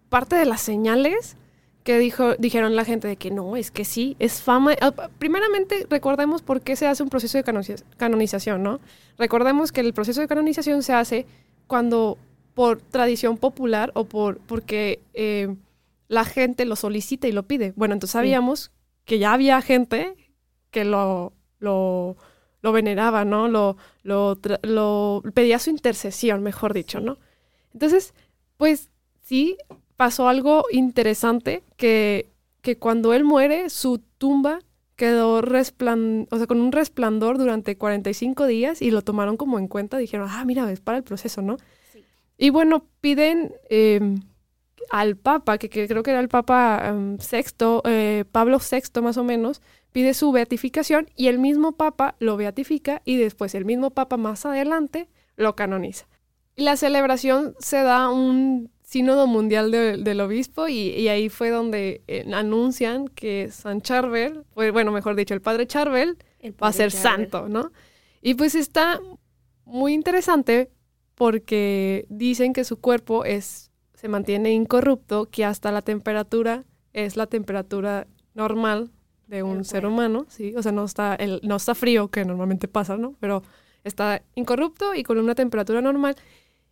parte 0.09 0.37
de 0.37 0.47
las 0.47 0.61
señales 0.61 1.37
que 1.83 1.99
dijo, 1.99 2.35
dijeron 2.37 2.77
la 2.77 2.85
gente 2.85 3.09
de 3.09 3.17
que 3.17 3.31
no, 3.31 3.57
es 3.57 3.71
que 3.71 3.85
sí, 3.85 4.17
es 4.19 4.41
fama. 4.41 4.73
Ah, 4.81 5.11
primeramente, 5.19 5.87
recordemos 5.91 6.41
por 6.41 6.63
qué 6.63 6.77
se 6.77 6.87
hace 6.87 7.03
un 7.03 7.11
proceso 7.11 7.37
de 7.37 7.45
canonización, 7.99 8.63
¿no? 8.63 8.81
Recordemos 9.19 9.71
que 9.71 9.83
el 9.83 9.93
proceso 9.93 10.23
de 10.23 10.29
canonización 10.29 10.83
se 10.83 10.95
hace 10.95 11.27
cuando 11.67 12.19
por 12.55 12.81
tradición 12.81 13.37
popular 13.37 13.91
o 13.95 14.05
por 14.05 14.39
porque 14.39 15.01
eh, 15.13 15.55
la 16.09 16.25
gente 16.25 16.65
lo 16.65 16.77
solicita 16.77 17.27
y 17.27 17.33
lo 17.33 17.45
pide. 17.45 17.73
Bueno, 17.77 17.95
entonces 17.95 18.13
sabíamos 18.13 18.71
que 19.05 19.19
ya 19.19 19.33
había 19.33 19.61
gente 19.61 20.15
que 20.71 20.85
lo, 20.85 21.33
lo, 21.59 22.17
lo 22.63 22.73
veneraba, 22.73 23.25
¿no? 23.25 23.49
Lo, 23.49 23.77
lo, 24.03 24.39
lo 24.63 25.23
pedía 25.35 25.59
su 25.59 25.71
intercesión, 25.71 26.43
mejor 26.43 26.75
dicho, 26.75 27.01
¿no? 27.01 27.19
Entonces, 27.73 28.15
pues 28.57 28.91
sí, 29.23 29.57
pasó 29.97 30.29
algo 30.29 30.65
interesante 30.71 31.63
que, 31.77 32.31
que 32.61 32.79
cuando 32.79 33.13
él 33.15 33.25
muere, 33.25 33.71
su 33.71 33.99
tumba 34.19 34.61
quedó 34.97 35.41
resplandor, 35.41 36.29
o 36.31 36.37
sea, 36.39 36.47
con 36.47 36.61
un 36.61 36.73
resplandor 36.73 37.39
durante 37.39 37.77
45 37.77 38.47
días 38.47 38.83
y 38.83 38.91
lo 38.91 39.03
tomaron 39.03 39.37
como 39.37 39.59
en 39.59 39.69
cuenta. 39.69 39.99
Dijeron, 39.99 40.29
ah, 40.31 40.45
mira, 40.45 40.71
es 40.71 40.81
para 40.81 40.99
el 40.99 41.05
proceso, 41.05 41.43
¿no? 41.43 41.57
Y 42.37 42.51
bueno, 42.51 42.87
piden 43.01 43.55
em, 43.71 44.23
al 44.91 45.17
Papa, 45.17 45.59
que, 45.59 45.69
creo 45.69 46.03
que 46.03 46.11
era 46.11 46.21
el 46.21 46.29
Papa 46.29 46.83
em, 46.87 47.19
sexto, 47.19 47.83
eh, 47.85 48.25
Pablo 48.31 48.59
VI 48.59 49.01
más 49.01 49.17
o 49.17 49.25
menos, 49.25 49.63
pide 49.93 50.15
su 50.15 50.33
beatificación 50.33 51.09
y 51.17 51.29
el 51.29 51.39
mismo 51.39 51.73
Papa 51.73 52.17
lo 52.19 52.37
beatifica 52.37 53.03
y 53.05 53.17
después 53.17 53.55
el 53.55 53.65
mismo 53.65 53.91
Papa 53.91 54.17
más 54.17 54.45
adelante 54.45 55.09
lo 55.37 55.55
canoniza. 55.55 56.07
La 56.57 56.77
celebración 56.77 57.55
se 57.59 57.83
da 57.83 58.09
un 58.11 58.71
sínodo 58.95 59.27
mundial 59.27 59.73
del 59.73 60.21
obispo 60.21 60.69
y, 60.69 61.09
ahí 61.09 61.29
fue 61.29 61.51
donde 61.51 62.03
eh, 62.07 62.25
anuncian 62.33 63.09
que 63.09 63.51
San 63.51 63.81
Charbel, 63.81 64.45
pues, 64.55 64.73
bueno, 64.73 64.93
mejor 64.93 65.17
dicho, 65.17 65.35
el 65.35 65.41
padre 65.41 65.67
Charbel 65.67 66.17
va 66.63 66.69
a 66.69 66.73
ser 66.73 66.93
santo, 66.93 67.49
¿no? 67.49 67.73
Y 68.23 68.35
pues 68.35 68.55
está 68.55 69.01
muy 69.65 69.95
interesante 69.95 70.71
porque 71.17 72.07
dicen 72.09 72.53
que 72.53 72.63
su 72.63 72.79
cuerpo 72.81 73.25
es 73.25 73.73
se 73.95 74.07
mantiene 74.07 74.53
incorrupto, 74.53 75.29
que 75.29 75.45
hasta 75.45 75.73
la 75.73 75.83
temperatura 75.83 76.65
es 76.93 77.17
la 77.17 77.27
temperatura 77.27 78.07
normal 78.35 78.93
de 79.27 79.43
un 79.43 79.65
ser 79.65 79.87
humano, 79.87 80.27
sí, 80.29 80.55
o 80.57 80.63
sea, 80.63 80.71
no 80.71 80.85
está 80.85 81.17
el, 81.17 81.41
no 81.43 81.57
está 81.57 81.75
frío 81.75 82.13
que 82.13 82.25
normalmente 82.25 82.69
pasa, 82.69 82.97
¿no? 82.97 83.17
Pero 83.19 83.43
está 83.83 84.23
incorrupto 84.37 84.95
y 84.95 85.03
con 85.03 85.19
una 85.19 85.35
temperatura 85.35 85.81
normal 85.81 86.15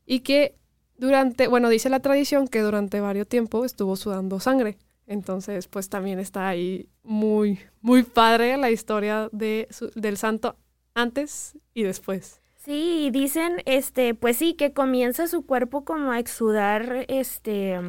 y 0.07 0.21
que 0.21 0.55
durante, 1.03 1.49
bueno, 1.49 1.69
dice 1.69 1.91
la 1.91 1.99
tradición 1.99 2.47
que 2.47 2.61
durante 2.61 3.01
varios 3.01 3.27
tiempos 3.27 3.67
estuvo 3.67 3.97
sudando 3.97 4.39
sangre. 4.39 4.79
Entonces, 5.09 5.67
pues 5.67 5.89
también 5.89 6.21
está 6.21 6.47
ahí 6.47 6.89
muy, 7.03 7.59
muy 7.81 8.05
padre 8.05 8.57
la 8.57 8.71
historia 8.71 9.29
de 9.33 9.67
del 9.97 10.17
santo 10.17 10.55
antes 10.95 11.59
y 11.75 11.83
después. 11.83 12.41
Sí, 12.55 13.11
dicen, 13.13 13.63
este, 13.67 14.15
pues 14.15 14.37
sí, 14.37 14.55
que 14.55 14.73
comienza 14.73 15.27
su 15.27 15.45
cuerpo 15.45 15.85
como 15.85 16.13
a 16.13 16.21
exudar, 16.21 17.05
este, 17.09 17.81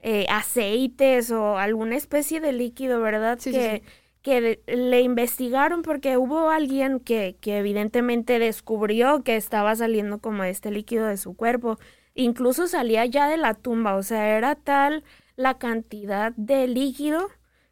eh, 0.00 0.26
aceites 0.28 1.30
o 1.30 1.56
alguna 1.56 1.96
especie 1.96 2.38
de 2.40 2.52
líquido, 2.52 3.00
¿verdad? 3.00 3.38
que, 3.38 3.82
que 4.20 4.60
le 4.66 5.00
investigaron 5.00 5.80
porque 5.80 6.18
hubo 6.18 6.50
alguien 6.50 7.00
que, 7.00 7.34
que 7.40 7.56
evidentemente 7.56 8.38
descubrió 8.38 9.22
que 9.24 9.36
estaba 9.36 9.74
saliendo 9.74 10.18
como 10.18 10.44
este 10.44 10.70
líquido 10.70 11.06
de 11.06 11.16
su 11.16 11.34
cuerpo 11.34 11.78
incluso 12.14 12.66
salía 12.68 13.06
ya 13.06 13.28
de 13.28 13.36
la 13.36 13.54
tumba, 13.54 13.96
o 13.96 14.02
sea, 14.02 14.36
era 14.36 14.54
tal 14.54 15.04
la 15.36 15.58
cantidad 15.58 16.32
de 16.36 16.68
líquido 16.68 17.28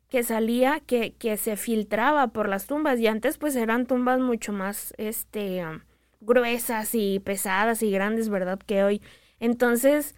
que 0.09 0.23
salía 0.25 0.81
que, 0.81 1.15
que 1.15 1.37
se 1.37 1.57
filtraba 1.57 2.29
por 2.29 2.49
las 2.49 2.67
tumbas 2.67 2.99
y 3.01 3.07
antes 3.07 3.39
pues 3.39 3.57
eran 3.57 3.87
tumbas 3.87 4.21
mucho 4.21 4.53
más 4.53 4.95
este 4.99 5.65
gruesas 6.21 6.95
y 6.95 7.21
pesadas 7.21 7.83
y 7.83 7.91
grandes, 7.91 8.29
¿verdad? 8.29 8.59
Que 8.59 8.85
hoy. 8.85 9.03
Entonces, 9.41 10.15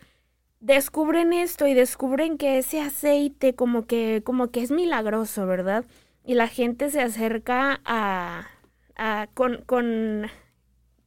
descubren 0.60 1.32
esto 1.32 1.66
y 1.66 1.74
descubren 1.74 2.38
que 2.38 2.58
ese 2.58 2.80
aceite 2.80 3.54
como 3.54 3.86
que 3.86 4.22
como 4.24 4.50
que 4.50 4.62
es 4.62 4.70
milagroso, 4.70 5.46
¿verdad? 5.46 5.84
Y 6.24 6.34
la 6.34 6.48
gente 6.48 6.90
se 6.90 7.00
acerca 7.02 7.80
a, 7.84 8.48
a 8.96 9.28
con, 9.34 9.62
con 9.64 10.26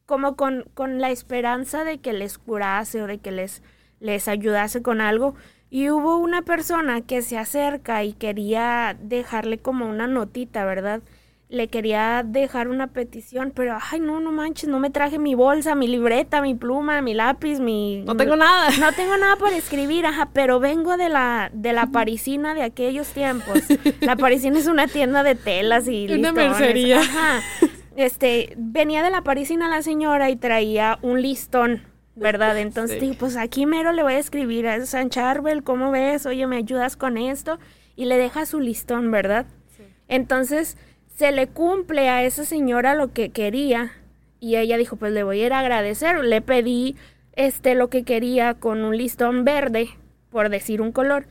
como 0.05 0.35
con, 0.35 0.65
con 0.73 0.99
la 0.99 1.11
esperanza 1.11 1.83
de 1.83 1.97
que 1.99 2.13
les 2.13 2.37
curase 2.37 3.01
o 3.01 3.07
de 3.07 3.17
que 3.17 3.31
les, 3.31 3.61
les 3.99 4.27
ayudase 4.27 4.81
con 4.81 5.01
algo. 5.01 5.35
Y 5.69 5.89
hubo 5.89 6.17
una 6.17 6.43
persona 6.43 7.01
que 7.01 7.21
se 7.21 7.37
acerca 7.37 8.03
y 8.03 8.13
quería 8.13 8.95
dejarle 9.01 9.57
como 9.57 9.87
una 9.87 10.07
notita, 10.07 10.63
¿verdad? 10.63 11.01
Le 11.49 11.67
quería 11.67 12.23
dejar 12.25 12.69
una 12.69 12.87
petición, 12.87 13.51
pero 13.53 13.77
ay, 13.91 13.99
no, 13.99 14.19
no 14.19 14.31
manches, 14.31 14.69
no 14.69 14.79
me 14.79 14.89
traje 14.89 15.19
mi 15.19 15.35
bolsa, 15.35 15.75
mi 15.75 15.87
libreta, 15.87 16.41
mi 16.41 16.55
pluma, 16.55 17.01
mi 17.01 17.13
lápiz, 17.13 17.59
mi 17.59 18.03
No 18.05 18.15
tengo 18.15 18.35
nada. 18.35 18.69
No 18.79 18.93
tengo 18.93 19.17
nada 19.17 19.35
para 19.35 19.57
escribir, 19.57 20.05
ajá, 20.05 20.29
pero 20.33 20.59
vengo 20.59 20.97
de 20.97 21.09
la 21.09 21.49
de 21.53 21.73
la 21.73 21.87
parisina 21.87 22.53
de 22.53 22.63
aquellos 22.63 23.09
tiempos. 23.09 23.59
La 24.01 24.15
parisina 24.15 24.57
es 24.57 24.67
una 24.67 24.87
tienda 24.87 25.23
de 25.23 25.35
telas 25.35 25.87
y 25.87 26.07
una 26.13 26.31
mercería. 26.31 26.99
Ajá 26.99 27.41
este, 27.95 28.53
venía 28.57 29.03
de 29.03 29.09
la 29.09 29.21
parisina 29.21 29.69
la 29.69 29.81
señora 29.81 30.29
y 30.29 30.35
traía 30.35 30.99
un 31.01 31.21
listón, 31.21 31.83
¿verdad? 32.15 32.57
Entonces 32.57 32.99
dije, 32.99 33.15
pues 33.17 33.37
aquí 33.37 33.65
mero 33.65 33.91
le 33.91 34.03
voy 34.03 34.13
a 34.13 34.19
escribir 34.19 34.67
a 34.67 34.85
San 34.85 35.09
Charbel, 35.09 35.63
¿cómo 35.63 35.91
ves? 35.91 36.25
Oye, 36.25 36.47
¿me 36.47 36.57
ayudas 36.57 36.97
con 36.97 37.17
esto? 37.17 37.59
Y 37.95 38.05
le 38.05 38.17
deja 38.17 38.45
su 38.45 38.59
listón, 38.59 39.11
¿verdad? 39.11 39.45
Entonces 40.07 40.77
se 41.15 41.31
le 41.31 41.47
cumple 41.47 42.09
a 42.09 42.23
esa 42.23 42.45
señora 42.45 42.93
lo 42.93 43.13
que 43.13 43.29
quería 43.29 43.93
y 44.39 44.57
ella 44.57 44.77
dijo, 44.77 44.97
pues 44.97 45.13
le 45.13 45.23
voy 45.23 45.41
a 45.41 45.45
ir 45.47 45.53
a 45.53 45.59
agradecer. 45.59 46.23
Le 46.23 46.41
pedí 46.41 46.95
este 47.33 47.75
lo 47.75 47.89
que 47.89 48.03
quería 48.03 48.53
con 48.53 48.83
un 48.83 48.97
listón 48.97 49.43
verde, 49.45 49.89
por 50.29 50.49
decir 50.49 50.81
un 50.81 50.91
color 50.91 51.25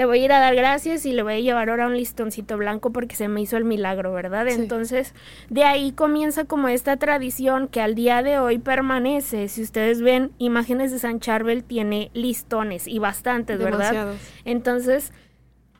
le 0.00 0.06
voy 0.06 0.20
a 0.20 0.24
ir 0.24 0.32
a 0.32 0.40
dar 0.40 0.54
gracias 0.54 1.04
y 1.04 1.12
le 1.12 1.22
voy 1.22 1.34
a 1.34 1.40
llevar 1.40 1.68
ahora 1.68 1.86
un 1.86 1.94
listoncito 1.94 2.56
blanco 2.56 2.90
porque 2.90 3.14
se 3.16 3.28
me 3.28 3.42
hizo 3.42 3.58
el 3.58 3.66
milagro, 3.66 4.14
¿verdad? 4.14 4.48
Entonces, 4.48 5.12
de 5.50 5.64
ahí 5.64 5.92
comienza 5.92 6.46
como 6.46 6.68
esta 6.68 6.96
tradición 6.96 7.68
que 7.68 7.82
al 7.82 7.94
día 7.94 8.22
de 8.22 8.38
hoy 8.38 8.56
permanece. 8.56 9.48
Si 9.48 9.60
ustedes 9.60 10.00
ven 10.00 10.32
imágenes 10.38 10.90
de 10.90 10.98
San 10.98 11.20
Charbel, 11.20 11.64
tiene 11.64 12.10
listones 12.14 12.88
y 12.88 12.98
bastantes, 12.98 13.58
¿verdad? 13.58 14.14
Entonces, 14.46 15.12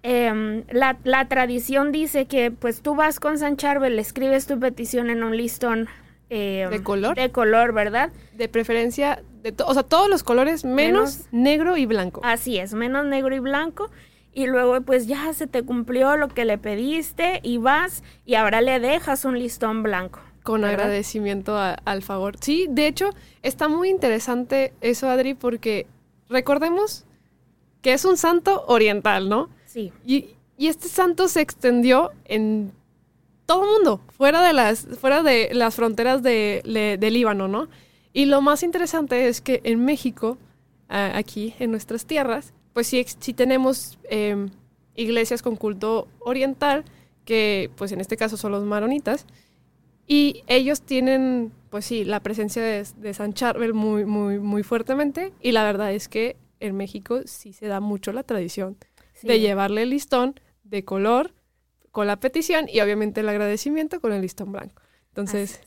em, 0.02 0.64
la, 0.68 0.98
la, 1.04 1.26
tradición 1.26 1.90
dice 1.90 2.26
que 2.26 2.50
pues 2.50 2.82
tú 2.82 2.94
vas 2.94 3.20
con 3.20 3.38
San 3.38 3.56
Charbel, 3.56 3.96
le 3.96 4.02
escribes 4.02 4.46
tu 4.46 4.60
petición 4.60 5.08
en 5.08 5.24
un 5.24 5.34
listón. 5.34 5.88
Em, 6.28 6.68
¿De 6.68 6.82
color? 6.82 7.16
De 7.16 7.30
color, 7.30 7.72
¿verdad? 7.72 8.10
De 8.34 8.50
preferencia, 8.50 9.22
de 9.42 9.54
o 9.64 9.72
sea, 9.72 9.82
todos 9.82 10.10
los 10.10 10.22
colores 10.22 10.66
menos 10.66 11.22
negro 11.32 11.78
y 11.78 11.86
blanco. 11.86 12.20
Así 12.22 12.58
es, 12.58 12.74
menos 12.74 13.06
negro 13.06 13.34
y 13.34 13.38
blanco 13.38 13.90
y 14.32 14.46
luego 14.46 14.80
pues 14.82 15.06
ya 15.06 15.32
se 15.32 15.46
te 15.46 15.62
cumplió 15.62 16.16
lo 16.16 16.28
que 16.28 16.44
le 16.44 16.58
pediste 16.58 17.40
y 17.42 17.58
vas 17.58 18.02
y 18.24 18.34
ahora 18.34 18.60
le 18.60 18.78
dejas 18.80 19.24
un 19.24 19.38
listón 19.38 19.82
blanco. 19.82 20.20
Con 20.42 20.64
agradecimiento 20.64 21.56
al 21.56 22.02
favor. 22.02 22.36
Sí, 22.40 22.66
de 22.70 22.86
hecho 22.86 23.10
está 23.42 23.68
muy 23.68 23.90
interesante 23.90 24.72
eso, 24.80 25.08
Adri, 25.08 25.34
porque 25.34 25.86
recordemos 26.28 27.04
que 27.82 27.92
es 27.92 28.04
un 28.04 28.16
santo 28.16 28.64
oriental, 28.66 29.28
¿no? 29.28 29.50
Sí. 29.66 29.92
Y, 30.06 30.36
este 30.58 30.88
santo 30.88 31.26
se 31.28 31.40
extendió 31.40 32.10
en 32.26 32.72
todo 33.46 33.64
el 33.64 33.70
mundo, 33.70 34.02
fuera 34.10 34.42
de 34.42 34.52
las, 34.52 34.86
fuera 35.00 35.22
de 35.22 35.48
las 35.54 35.74
fronteras 35.74 36.22
de, 36.22 36.60
de 37.00 37.10
Líbano, 37.10 37.48
¿no? 37.48 37.68
Y 38.12 38.26
lo 38.26 38.42
más 38.42 38.62
interesante 38.62 39.28
es 39.28 39.40
que 39.40 39.62
en 39.64 39.82
México, 39.84 40.36
aquí 40.88 41.54
en 41.58 41.70
nuestras 41.70 42.04
tierras, 42.04 42.52
pues 42.72 42.86
sí, 42.86 43.04
sí 43.18 43.34
tenemos 43.34 43.98
em, 44.04 44.50
iglesias 44.94 45.42
con 45.42 45.56
culto 45.56 46.08
oriental, 46.20 46.84
que 47.24 47.70
pues 47.76 47.92
en 47.92 48.00
este 48.00 48.16
caso 48.16 48.36
son 48.36 48.52
los 48.52 48.64
maronitas, 48.64 49.26
y 50.06 50.42
ellos 50.48 50.82
tienen, 50.82 51.52
pues 51.70 51.84
sí, 51.84 52.04
la 52.04 52.20
presencia 52.20 52.62
de, 52.62 53.14
San 53.14 53.32
Charbel 53.32 53.74
muy, 53.74 54.04
muy, 54.04 54.38
muy 54.38 54.62
fuertemente, 54.62 55.32
y 55.40 55.52
la 55.52 55.64
verdad 55.64 55.92
es 55.92 56.08
que 56.08 56.36
en 56.58 56.76
México 56.76 57.20
sí 57.26 57.52
se 57.52 57.66
da 57.66 57.80
mucho 57.80 58.12
la 58.12 58.22
tradición 58.22 58.76
de 59.22 59.40
llevarle 59.40 59.82
el 59.82 59.90
listón 59.90 60.40
de 60.64 60.84
color 60.84 61.34
con 61.90 62.06
la 62.06 62.18
petición 62.18 62.66
y 62.68 62.80
obviamente 62.80 63.20
el 63.20 63.28
agradecimiento 63.28 64.00
con 64.00 64.12
el 64.12 64.22
listón 64.22 64.52
blanco. 64.52 64.82
Entonces, 65.08 65.60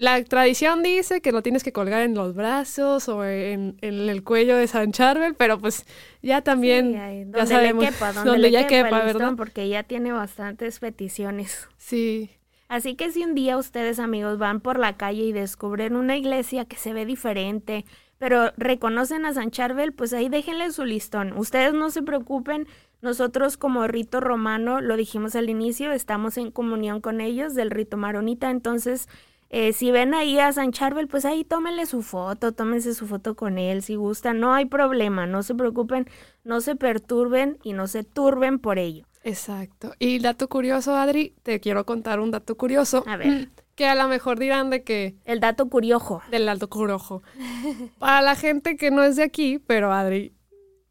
la 0.00 0.24
tradición 0.24 0.82
dice 0.82 1.20
que 1.20 1.30
lo 1.30 1.42
tienes 1.42 1.62
que 1.62 1.74
colgar 1.74 2.00
en 2.00 2.14
los 2.14 2.34
brazos 2.34 3.06
o 3.10 3.22
en, 3.22 3.76
el 3.82 4.24
cuello 4.24 4.56
de 4.56 4.66
San 4.66 4.92
Charbel, 4.92 5.34
pero 5.34 5.58
pues 5.58 5.84
ya 6.22 6.40
también 6.40 7.30
ya 7.30 7.44
sabemos 7.44 7.84
le 7.84 7.90
quepa, 7.90 8.12
donde, 8.14 8.50
ya 8.50 8.66
quepa, 8.66 9.04
¿verdad? 9.04 9.34
Porque 9.36 9.68
ya 9.68 9.82
tiene 9.82 10.10
bastantes 10.10 10.78
peticiones. 10.78 11.68
Sí. 11.76 12.30
Así 12.68 12.94
que 12.94 13.12
si 13.12 13.24
un 13.24 13.34
día 13.34 13.58
ustedes 13.58 13.98
amigos 13.98 14.38
van 14.38 14.60
por 14.60 14.78
la 14.78 14.96
calle 14.96 15.24
y 15.24 15.32
descubren 15.32 15.96
una 15.96 16.16
iglesia 16.16 16.64
que 16.64 16.76
se 16.76 16.94
ve 16.94 17.04
diferente, 17.04 17.84
pero 18.16 18.52
reconocen 18.56 19.26
a 19.26 19.34
San 19.34 19.50
Charbel, 19.50 19.92
pues 19.92 20.14
ahí 20.14 20.30
déjenle 20.30 20.72
su 20.72 20.86
listón. 20.86 21.36
Ustedes 21.36 21.74
no 21.74 21.90
se 21.90 22.02
preocupen, 22.02 22.66
nosotros 23.02 23.58
como 23.58 23.86
rito 23.86 24.20
romano, 24.20 24.80
lo 24.80 24.96
dijimos 24.96 25.36
al 25.36 25.50
inicio, 25.50 25.92
estamos 25.92 26.38
en 26.38 26.50
comunión 26.50 27.02
con 27.02 27.20
ellos 27.20 27.54
del 27.54 27.70
rito 27.70 27.98
maronita, 27.98 28.50
entonces 28.50 29.08
eh, 29.50 29.72
si 29.72 29.90
ven 29.90 30.14
ahí 30.14 30.38
a 30.38 30.52
San 30.52 30.72
Charbel, 30.72 31.08
pues 31.08 31.24
ahí 31.24 31.44
tómenle 31.44 31.84
su 31.86 32.02
foto, 32.02 32.52
tómense 32.52 32.94
su 32.94 33.06
foto 33.06 33.36
con 33.36 33.58
él 33.58 33.82
si 33.82 33.96
gustan, 33.96 34.40
no 34.40 34.54
hay 34.54 34.64
problema, 34.64 35.26
no 35.26 35.42
se 35.42 35.54
preocupen, 35.54 36.06
no 36.44 36.60
se 36.60 36.76
perturben 36.76 37.58
y 37.62 37.72
no 37.74 37.86
se 37.86 38.04
turben 38.04 38.58
por 38.58 38.78
ello. 38.78 39.06
Exacto. 39.22 39.92
Y 39.98 40.18
dato 40.20 40.48
curioso, 40.48 40.96
Adri, 40.96 41.34
te 41.42 41.60
quiero 41.60 41.84
contar 41.84 42.20
un 42.20 42.30
dato 42.30 42.56
curioso. 42.56 43.04
A 43.06 43.16
ver. 43.16 43.50
Que 43.80 43.86
a 43.86 43.94
lo 43.94 44.08
mejor 44.08 44.38
dirán 44.38 44.68
de 44.68 44.84
que... 44.84 45.16
El 45.24 45.40
dato 45.40 45.70
curioso. 45.70 46.20
Del 46.30 46.44
dato 46.44 46.68
curioso. 46.68 47.22
Para 47.98 48.20
la 48.20 48.36
gente 48.36 48.76
que 48.76 48.90
no 48.90 49.02
es 49.02 49.16
de 49.16 49.22
aquí, 49.22 49.58
pero 49.58 49.90
Adri 49.90 50.34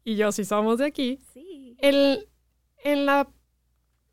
y 0.04 0.16
yo 0.16 0.32
sí 0.32 0.44
somos 0.44 0.78
de 0.78 0.86
aquí, 0.86 1.20
el, 1.78 2.28
en, 2.82 3.06
la, 3.06 3.28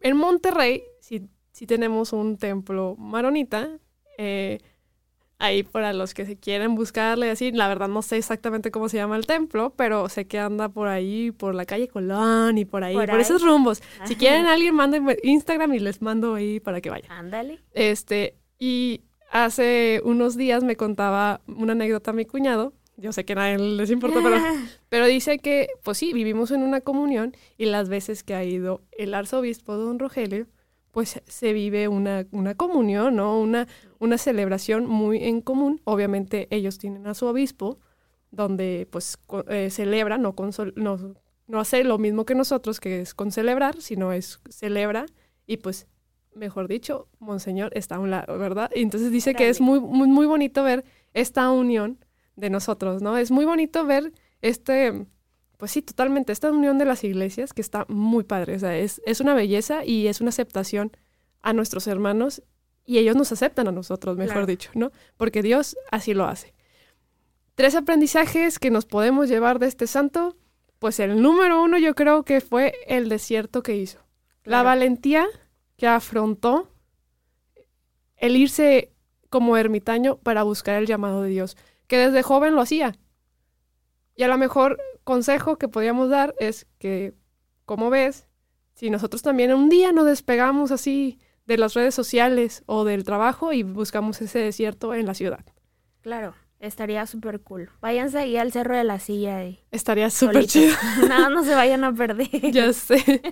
en 0.01 0.17
Monterrey 0.17 0.83
sí, 0.99 1.27
tenemos 1.65 2.13
un 2.13 2.37
templo 2.37 2.95
maronita. 2.97 3.79
Eh, 4.17 4.59
ahí 5.39 5.63
para 5.63 5.93
los 5.93 6.13
que 6.13 6.25
se 6.25 6.35
quieren 6.35 6.75
buscarle 6.75 7.29
así, 7.29 7.51
la 7.51 7.67
verdad 7.67 7.87
no 7.87 8.01
sé 8.01 8.17
exactamente 8.17 8.71
cómo 8.71 8.89
se 8.89 8.97
llama 8.97 9.15
el 9.15 9.27
templo, 9.27 9.73
pero 9.75 10.09
sé 10.09 10.25
que 10.25 10.39
anda 10.39 10.69
por 10.69 10.87
ahí, 10.87 11.31
por 11.31 11.53
la 11.55 11.65
calle 11.65 11.87
Colón 11.87 12.57
y 12.57 12.65
por 12.65 12.83
ahí, 12.83 12.95
por, 12.95 13.19
esos 13.19 13.43
rumbos. 13.43 13.81
Si 14.05 14.15
quieren 14.15 14.47
alguien, 14.47 14.75
manden 14.75 15.05
Instagram 15.23 15.73
y 15.73 15.79
les 15.79 16.01
mando 16.01 16.35
ahí 16.35 16.59
para 16.59 16.81
que 16.81 16.89
vayan. 16.89 17.11
Ándale. 17.11 17.59
Este, 17.73 18.35
y 18.57 19.01
hace 19.31 20.01
unos 20.03 20.35
días 20.35 20.63
me 20.63 20.75
contaba 20.75 21.41
una 21.47 21.73
anécdota 21.73 22.11
a 22.11 22.13
mi 22.13 22.25
cuñado 22.25 22.73
yo 22.97 23.13
sé 23.13 23.25
que 23.25 23.33
a 23.33 23.35
nadie 23.35 23.59
les 23.59 23.91
importa, 23.91 24.19
pero, 24.23 24.37
pero 24.89 25.05
dice 25.05 25.37
que, 25.37 25.69
pues 25.83 25.99
sí, 25.99 26.13
vivimos 26.13 26.49
en 26.49 26.63
una 26.63 26.81
comunión 26.81 27.35
y 27.57 27.65
las 27.65 27.89
veces 27.89 28.23
que 28.23 28.33
ha 28.33 28.43
ido 28.43 28.81
el 28.91 29.13
arzobispo 29.13 29.77
don 29.77 29.99
Rogelio, 29.99 30.47
pues 30.97 31.21
se 31.27 31.53
vive 31.53 31.87
una, 31.87 32.25
una 32.31 32.55
comunión, 32.55 33.17
¿no? 33.17 33.39
Una, 33.39 33.67
una 33.99 34.17
celebración 34.17 34.87
muy 34.87 35.23
en 35.25 35.41
común. 35.41 35.79
Obviamente 35.83 36.47
ellos 36.49 36.79
tienen 36.79 37.05
a 37.05 37.13
su 37.13 37.27
obispo, 37.27 37.77
donde 38.31 38.87
pues 38.89 39.19
eh, 39.47 39.69
celebra, 39.69 40.17
no, 40.17 40.33
no, 40.75 41.15
no 41.45 41.59
hace 41.59 41.83
lo 41.83 41.99
mismo 41.99 42.25
que 42.25 42.33
nosotros, 42.33 42.79
que 42.79 43.01
es 43.01 43.13
con 43.13 43.31
celebrar, 43.31 43.79
sino 43.79 44.11
es 44.11 44.39
celebra 44.49 45.05
y 45.45 45.57
pues, 45.57 45.85
mejor 46.33 46.67
dicho, 46.67 47.07
Monseñor 47.19 47.77
está 47.77 47.97
a 47.97 47.99
un 47.99 48.09
lado, 48.09 48.35
¿verdad? 48.39 48.71
Y 48.73 48.81
entonces 48.81 49.11
dice 49.11 49.35
que 49.35 49.49
es 49.49 49.61
muy, 49.61 49.79
muy, 49.79 50.07
muy 50.07 50.25
bonito 50.25 50.63
ver 50.63 50.83
esta 51.13 51.51
unión 51.51 52.03
de 52.35 52.49
nosotros, 52.49 53.03
¿no? 53.03 53.19
Es 53.19 53.29
muy 53.29 53.45
bonito 53.45 53.85
ver 53.85 54.13
este, 54.41 55.05
pues 55.57 55.71
sí, 55.71 55.81
totalmente, 55.81 56.31
esta 56.31 56.51
unión 56.51 56.77
de 56.77 56.85
las 56.85 57.03
iglesias 57.03 57.53
que 57.53 57.61
está 57.61 57.85
muy 57.89 58.23
padre, 58.23 58.55
o 58.55 58.59
sea, 58.59 58.77
es, 58.77 59.01
es 59.05 59.19
una 59.19 59.33
belleza 59.33 59.83
y 59.83 60.07
es 60.07 60.21
una 60.21 60.29
aceptación 60.29 60.91
a 61.41 61.53
nuestros 61.53 61.87
hermanos 61.87 62.43
y 62.85 62.99
ellos 62.99 63.15
nos 63.15 63.31
aceptan 63.31 63.67
a 63.67 63.71
nosotros, 63.71 64.17
mejor 64.17 64.45
dicho, 64.45 64.71
¿no? 64.73 64.91
Porque 65.17 65.41
Dios 65.41 65.75
así 65.91 66.13
lo 66.13 66.25
hace. 66.25 66.53
Tres 67.55 67.75
aprendizajes 67.75 68.59
que 68.59 68.71
nos 68.71 68.85
podemos 68.85 69.27
llevar 69.27 69.59
de 69.59 69.67
este 69.67 69.87
santo, 69.87 70.37
pues 70.79 70.99
el 70.99 71.21
número 71.21 71.61
uno 71.61 71.77
yo 71.77 71.95
creo 71.95 72.23
que 72.23 72.39
fue 72.39 72.75
el 72.87 73.09
desierto 73.09 73.63
que 73.63 73.75
hizo. 73.75 73.99
La 74.43 74.63
valentía 74.63 75.25
que 75.75 75.87
afrontó 75.87 76.71
el 78.15 78.37
irse 78.37 78.93
como 79.29 79.57
ermitaño 79.57 80.17
para 80.19 80.43
buscar 80.43 80.75
el 80.75 80.87
llamado 80.87 81.23
de 81.23 81.29
Dios 81.29 81.57
que 81.87 81.97
desde 81.97 82.21
joven 82.21 82.53
lo 82.53 82.61
hacía. 82.61 82.95
Y 84.15 84.23
a 84.23 84.27
lo 84.27 84.37
mejor 84.37 84.79
consejo 85.07 85.57
que 85.57 85.69
podríamos 85.69 86.09
dar 86.09 86.35
es 86.37 86.67
que, 86.79 87.13
como 87.65 87.89
ves, 87.89 88.27
si 88.73 88.89
nosotros 88.89 89.21
también 89.21 89.53
un 89.53 89.69
día 89.69 89.93
nos 89.93 90.05
despegamos 90.05 90.69
así 90.71 91.17
de 91.45 91.57
las 91.57 91.75
redes 91.75 91.95
sociales 91.95 92.61
o 92.65 92.83
del 92.83 93.05
trabajo 93.05 93.53
y 93.53 93.63
buscamos 93.63 94.21
ese 94.21 94.39
desierto 94.39 94.93
en 94.93 95.05
la 95.05 95.13
ciudad. 95.13 95.45
Claro, 96.01 96.35
estaría 96.59 97.05
súper 97.07 97.39
cool. 97.39 97.69
Váyanse 97.79 98.17
ahí 98.17 98.35
al 98.35 98.51
Cerro 98.51 98.75
de 98.75 98.83
la 98.83 98.99
Silla. 98.99 99.45
Y 99.45 99.63
estaría 99.71 100.09
súper 100.09 100.45
chido. 100.51 100.75
no, 101.07 101.29
no 101.29 101.45
se 101.45 101.55
vayan 101.55 101.85
a 101.85 101.93
perder. 101.93 102.29
ya 102.51 102.73
sé. 102.73 103.21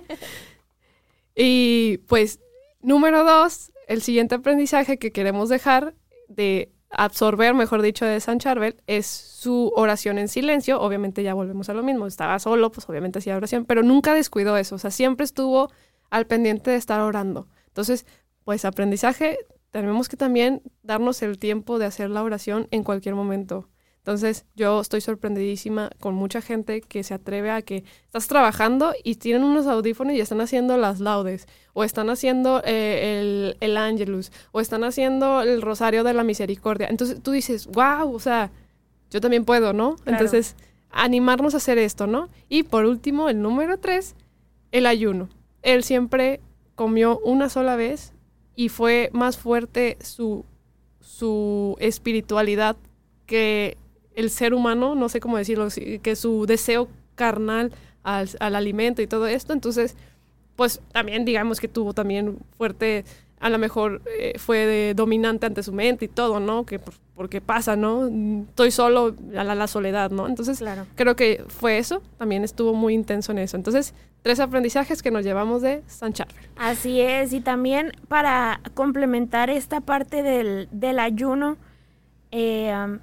Y 1.38 1.98
pues, 2.06 2.40
número 2.80 3.22
dos, 3.22 3.70
el 3.88 4.00
siguiente 4.00 4.36
aprendizaje 4.36 4.96
que 4.98 5.12
queremos 5.12 5.50
dejar 5.50 5.94
de 6.28 6.72
absorber, 6.96 7.54
mejor 7.54 7.82
dicho, 7.82 8.04
de 8.04 8.20
San 8.20 8.38
Charbel 8.38 8.76
es 8.86 9.06
su 9.06 9.72
oración 9.76 10.18
en 10.18 10.28
silencio. 10.28 10.80
Obviamente 10.80 11.22
ya 11.22 11.34
volvemos 11.34 11.68
a 11.68 11.74
lo 11.74 11.82
mismo, 11.82 12.06
estaba 12.06 12.38
solo, 12.38 12.72
pues 12.72 12.88
obviamente 12.88 13.18
hacía 13.18 13.36
oración, 13.36 13.64
pero 13.64 13.82
nunca 13.82 14.14
descuidó 14.14 14.56
eso, 14.56 14.74
o 14.76 14.78
sea, 14.78 14.90
siempre 14.90 15.24
estuvo 15.24 15.70
al 16.10 16.26
pendiente 16.26 16.70
de 16.70 16.76
estar 16.76 17.00
orando. 17.00 17.48
Entonces, 17.68 18.06
pues 18.44 18.64
aprendizaje, 18.64 19.38
tenemos 19.70 20.08
que 20.08 20.16
también 20.16 20.62
darnos 20.82 21.22
el 21.22 21.38
tiempo 21.38 21.78
de 21.78 21.86
hacer 21.86 22.10
la 22.10 22.22
oración 22.22 22.68
en 22.70 22.82
cualquier 22.82 23.14
momento. 23.14 23.68
Entonces 24.06 24.44
yo 24.54 24.80
estoy 24.80 25.00
sorprendidísima 25.00 25.90
con 25.98 26.14
mucha 26.14 26.40
gente 26.40 26.80
que 26.80 27.02
se 27.02 27.12
atreve 27.12 27.50
a 27.50 27.60
que 27.62 27.82
estás 28.04 28.28
trabajando 28.28 28.94
y 29.02 29.16
tienen 29.16 29.42
unos 29.42 29.66
audífonos 29.66 30.14
y 30.14 30.20
están 30.20 30.40
haciendo 30.40 30.76
las 30.76 31.00
laudes, 31.00 31.48
o 31.72 31.82
están 31.82 32.08
haciendo 32.08 32.62
eh, 32.64 33.18
el, 33.18 33.56
el 33.58 33.76
Angelus, 33.76 34.30
o 34.52 34.60
están 34.60 34.84
haciendo 34.84 35.42
el 35.42 35.60
Rosario 35.60 36.04
de 36.04 36.14
la 36.14 36.22
Misericordia. 36.22 36.86
Entonces 36.88 37.20
tú 37.20 37.32
dices, 37.32 37.66
wow, 37.66 38.14
o 38.14 38.20
sea, 38.20 38.52
yo 39.10 39.20
también 39.20 39.44
puedo, 39.44 39.72
¿no? 39.72 39.96
Entonces, 40.06 40.54
animarnos 40.90 41.54
a 41.54 41.56
hacer 41.56 41.76
esto, 41.76 42.06
¿no? 42.06 42.28
Y 42.48 42.62
por 42.62 42.84
último, 42.84 43.28
el 43.28 43.42
número 43.42 43.76
tres, 43.76 44.14
el 44.70 44.86
ayuno. 44.86 45.30
Él 45.62 45.82
siempre 45.82 46.38
comió 46.76 47.18
una 47.24 47.48
sola 47.48 47.74
vez 47.74 48.12
y 48.54 48.68
fue 48.68 49.10
más 49.12 49.36
fuerte 49.36 49.98
su, 50.00 50.44
su 51.00 51.76
espiritualidad 51.80 52.76
que 53.26 53.76
el 54.16 54.30
ser 54.30 54.54
humano, 54.54 54.96
no 54.96 55.08
sé 55.08 55.20
cómo 55.20 55.36
decirlo, 55.36 55.68
que 56.02 56.16
su 56.16 56.46
deseo 56.46 56.88
carnal 57.14 57.72
al, 58.02 58.28
alimento 58.40 59.02
y 59.02 59.06
todo 59.06 59.26
esto, 59.26 59.52
entonces, 59.52 59.94
pues 60.56 60.80
también 60.92 61.24
digamos 61.24 61.60
que 61.60 61.68
tuvo 61.68 61.92
también 61.92 62.38
fuerte, 62.56 63.04
a 63.38 63.50
lo 63.50 63.58
mejor 63.58 64.02
eh, 64.18 64.38
fue 64.38 64.58
de 64.66 64.94
dominante 64.94 65.46
ante 65.46 65.62
su 65.62 65.72
mente 65.72 66.06
y 66.06 66.08
todo, 66.08 66.40
¿no? 66.40 66.64
Que 66.64 66.80
porque 67.14 67.40
pasa, 67.40 67.76
¿no? 67.76 68.08
Estoy 68.48 68.70
solo 68.70 69.14
a 69.36 69.44
la, 69.44 69.66
soledad, 69.66 70.10
¿no? 70.10 70.26
Entonces, 70.26 70.58
claro. 70.58 70.86
creo 70.96 71.16
que 71.16 71.44
fue 71.48 71.78
eso, 71.78 72.02
también 72.18 72.44
estuvo 72.44 72.74
muy 72.74 72.94
intenso 72.94 73.32
en 73.32 73.38
eso. 73.38 73.56
Entonces, 73.56 73.94
tres 74.22 74.38
aprendizajes 74.38 75.02
que 75.02 75.10
nos 75.10 75.24
llevamos 75.24 75.62
de 75.62 75.82
San 75.86 76.12
Charles. 76.12 76.36
Así 76.56 77.00
es, 77.00 77.32
y 77.32 77.40
también 77.40 77.92
para 78.08 78.60
complementar 78.74 79.50
esta 79.50 79.80
parte 79.80 80.22
del, 80.22 80.68
del 80.70 80.98
ayuno, 80.98 81.56
eh, 82.30 82.98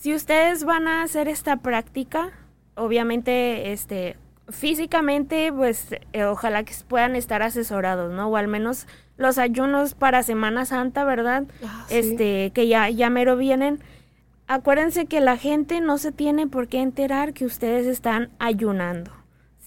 si 0.00 0.14
ustedes 0.14 0.64
van 0.64 0.88
a 0.88 1.02
hacer 1.02 1.28
esta 1.28 1.56
práctica, 1.56 2.30
obviamente, 2.74 3.70
este, 3.70 4.16
físicamente, 4.48 5.52
pues 5.52 5.88
eh, 6.14 6.24
ojalá 6.24 6.64
que 6.64 6.72
puedan 6.88 7.16
estar 7.16 7.42
asesorados, 7.42 8.10
¿no? 8.10 8.28
O 8.28 8.36
al 8.36 8.48
menos 8.48 8.86
los 9.18 9.36
ayunos 9.36 9.92
para 9.92 10.22
Semana 10.22 10.64
Santa, 10.64 11.04
¿verdad? 11.04 11.44
Ah, 11.62 11.84
este, 11.90 12.50
que 12.54 12.66
ya, 12.66 12.88
ya 12.88 13.10
mero 13.10 13.36
vienen. 13.36 13.80
Acuérdense 14.46 15.04
que 15.04 15.20
la 15.20 15.36
gente 15.36 15.82
no 15.82 15.98
se 15.98 16.12
tiene 16.12 16.46
por 16.46 16.66
qué 16.66 16.80
enterar 16.80 17.34
que 17.34 17.44
ustedes 17.44 17.86
están 17.86 18.30
ayunando. 18.38 19.12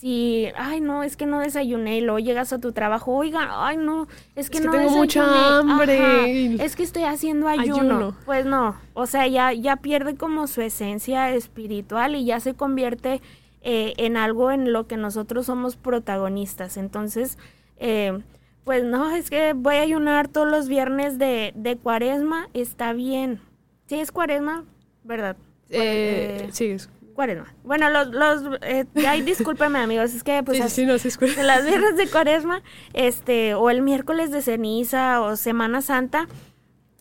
Si, 0.03 0.47
ay, 0.57 0.81
no, 0.81 1.01
es 1.01 1.15
que 1.15 1.25
no 1.25 1.39
desayuné 1.39 1.97
y 1.99 2.01
luego 2.01 2.19
llegas 2.19 2.51
a 2.51 2.59
tu 2.59 2.73
trabajo, 2.73 3.13
oiga, 3.15 3.65
ay, 3.65 3.77
no, 3.77 4.05
es 4.35 4.49
que 4.49 4.57
Es 4.57 4.61
que 4.61 4.67
no 4.67 4.71
tengo 4.73 4.83
desayuné. 4.83 4.99
mucha 4.99 5.59
hambre. 5.59 5.97
Ajá, 5.99 6.27
es 6.65 6.75
que 6.75 6.83
estoy 6.83 7.03
haciendo 7.03 7.47
ayuno. 7.47 7.75
Ayuno. 7.77 8.17
Pues 8.25 8.45
no, 8.45 8.75
o 8.95 9.05
sea, 9.07 9.27
ya, 9.27 9.53
ya 9.53 9.77
pierde 9.77 10.15
como 10.17 10.47
su 10.47 10.61
esencia 10.61 11.31
espiritual 11.33 12.17
y 12.17 12.25
ya 12.25 12.41
se 12.41 12.53
convierte 12.53 13.21
eh, 13.61 13.93
en 13.95 14.17
algo 14.17 14.51
en 14.51 14.73
lo 14.73 14.87
que 14.87 14.97
nosotros 14.97 15.45
somos 15.45 15.77
protagonistas. 15.77 16.75
Entonces, 16.75 17.37
eh, 17.77 18.19
pues 18.65 18.83
no, 18.83 19.09
es 19.15 19.29
que 19.29 19.53
voy 19.53 19.75
a 19.75 19.81
ayunar 19.83 20.27
todos 20.27 20.49
los 20.49 20.67
viernes 20.67 21.17
de, 21.17 21.53
de 21.55 21.77
cuaresma, 21.77 22.49
está 22.53 22.91
bien. 22.91 23.39
Sí, 23.87 24.01
es 24.01 24.11
cuaresma, 24.11 24.65
¿verdad? 25.05 25.37
Eh, 25.69 26.39
Eh, 26.43 26.49
sí, 26.51 26.65
es- 26.71 26.89
Cuaresma. 27.13 27.53
Bueno, 27.63 27.89
los, 27.89 28.07
los, 28.09 28.59
eh, 28.63 28.85
ay, 29.07 29.21
discúlpeme 29.21 29.79
amigos, 29.79 30.13
es 30.15 30.23
que 30.23 30.41
pues 30.43 30.57
sí, 30.57 30.61
sí, 30.63 30.65
así- 30.67 30.75
sí, 30.81 30.85
no, 30.87 30.97
sí, 30.97 31.41
las 31.43 31.65
viernes 31.65 31.95
de 31.95 32.07
cuaresma, 32.09 32.61
este, 32.93 33.53
o 33.53 33.69
el 33.69 33.81
miércoles 33.81 34.31
de 34.31 34.41
ceniza 34.41 35.21
o 35.21 35.35
Semana 35.35 35.81
Santa, 35.81 36.27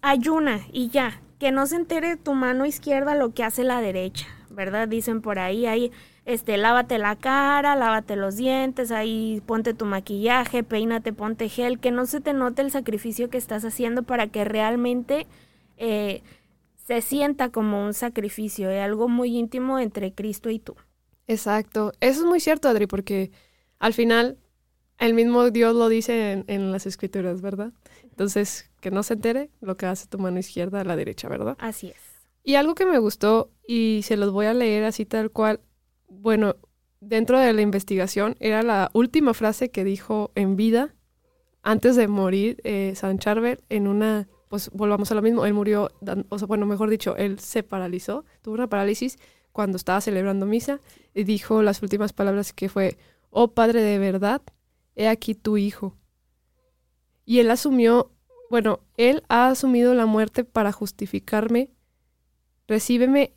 ayuna 0.02 0.60
y 0.72 0.88
ya, 0.88 1.20
que 1.38 1.52
no 1.52 1.66
se 1.66 1.76
entere 1.76 2.16
tu 2.16 2.34
mano 2.34 2.66
izquierda 2.66 3.14
lo 3.14 3.32
que 3.32 3.44
hace 3.44 3.64
la 3.64 3.80
derecha, 3.80 4.26
¿verdad? 4.50 4.88
Dicen 4.88 5.22
por 5.22 5.38
ahí, 5.38 5.66
ahí, 5.66 5.90
este, 6.24 6.56
lávate 6.56 6.98
la 6.98 7.16
cara, 7.16 7.74
lávate 7.74 8.16
los 8.16 8.36
dientes, 8.36 8.90
ahí 8.92 9.42
ponte 9.46 9.74
tu 9.74 9.86
maquillaje, 9.86 10.62
peínate, 10.62 11.12
ponte 11.12 11.48
gel, 11.48 11.78
que 11.80 11.90
no 11.90 12.06
se 12.06 12.20
te 12.20 12.32
note 12.32 12.62
el 12.62 12.70
sacrificio 12.70 13.30
que 13.30 13.38
estás 13.38 13.64
haciendo 13.64 14.02
para 14.02 14.26
que 14.28 14.44
realmente 14.44 15.26
eh, 15.78 16.22
se 16.92 17.00
sienta 17.00 17.48
como 17.48 17.86
un 17.86 17.94
sacrificio, 17.94 18.68
eh, 18.70 18.82
algo 18.82 19.08
muy 19.08 19.34
íntimo 19.34 19.78
entre 19.78 20.12
Cristo 20.12 20.50
y 20.50 20.58
tú. 20.58 20.76
Exacto. 21.26 21.92
Eso 22.00 22.20
es 22.20 22.26
muy 22.26 22.38
cierto, 22.38 22.68
Adri, 22.68 22.86
porque 22.86 23.30
al 23.78 23.94
final 23.94 24.36
el 24.98 25.14
mismo 25.14 25.50
Dios 25.50 25.74
lo 25.74 25.88
dice 25.88 26.32
en, 26.32 26.44
en 26.48 26.70
las 26.70 26.84
escrituras, 26.84 27.40
¿verdad? 27.40 27.72
Entonces, 28.02 28.70
que 28.82 28.90
no 28.90 29.02
se 29.02 29.14
entere 29.14 29.50
lo 29.62 29.78
que 29.78 29.86
hace 29.86 30.06
tu 30.06 30.18
mano 30.18 30.38
izquierda 30.38 30.82
a 30.82 30.84
la 30.84 30.94
derecha, 30.96 31.30
¿verdad? 31.30 31.56
Así 31.60 31.88
es. 31.88 31.96
Y 32.44 32.56
algo 32.56 32.74
que 32.74 32.84
me 32.84 32.98
gustó, 32.98 33.50
y 33.66 34.00
se 34.02 34.18
los 34.18 34.30
voy 34.30 34.44
a 34.44 34.52
leer 34.52 34.84
así 34.84 35.06
tal 35.06 35.30
cual, 35.30 35.60
bueno, 36.08 36.56
dentro 37.00 37.38
de 37.38 37.54
la 37.54 37.62
investigación, 37.62 38.36
era 38.38 38.62
la 38.62 38.90
última 38.92 39.32
frase 39.32 39.70
que 39.70 39.82
dijo 39.82 40.30
en 40.34 40.56
vida, 40.56 40.94
antes 41.62 41.96
de 41.96 42.06
morir, 42.06 42.60
eh, 42.64 42.92
San 42.96 43.18
Charbel, 43.18 43.60
en 43.70 43.88
una, 43.88 44.28
pues 44.52 44.68
volvamos 44.74 45.10
a 45.10 45.14
lo 45.14 45.22
mismo, 45.22 45.46
él 45.46 45.54
murió, 45.54 45.90
o 46.28 46.38
sea, 46.38 46.46
bueno, 46.46 46.66
mejor 46.66 46.90
dicho, 46.90 47.16
él 47.16 47.38
se 47.38 47.62
paralizó, 47.62 48.26
tuvo 48.42 48.52
una 48.52 48.66
parálisis 48.66 49.16
cuando 49.50 49.78
estaba 49.78 50.02
celebrando 50.02 50.44
misa, 50.44 50.78
y 51.14 51.24
dijo 51.24 51.62
las 51.62 51.80
últimas 51.80 52.12
palabras 52.12 52.52
que 52.52 52.68
fue, 52.68 52.98
oh 53.30 53.52
Padre 53.54 53.80
de 53.80 53.98
verdad, 53.98 54.42
he 54.94 55.08
aquí 55.08 55.34
tu 55.34 55.56
Hijo. 55.56 55.96
Y 57.24 57.38
él 57.38 57.50
asumió, 57.50 58.10
bueno, 58.50 58.80
él 58.98 59.22
ha 59.30 59.48
asumido 59.48 59.94
la 59.94 60.04
muerte 60.04 60.44
para 60.44 60.70
justificarme 60.70 61.70
Recíbeme, 62.68 63.32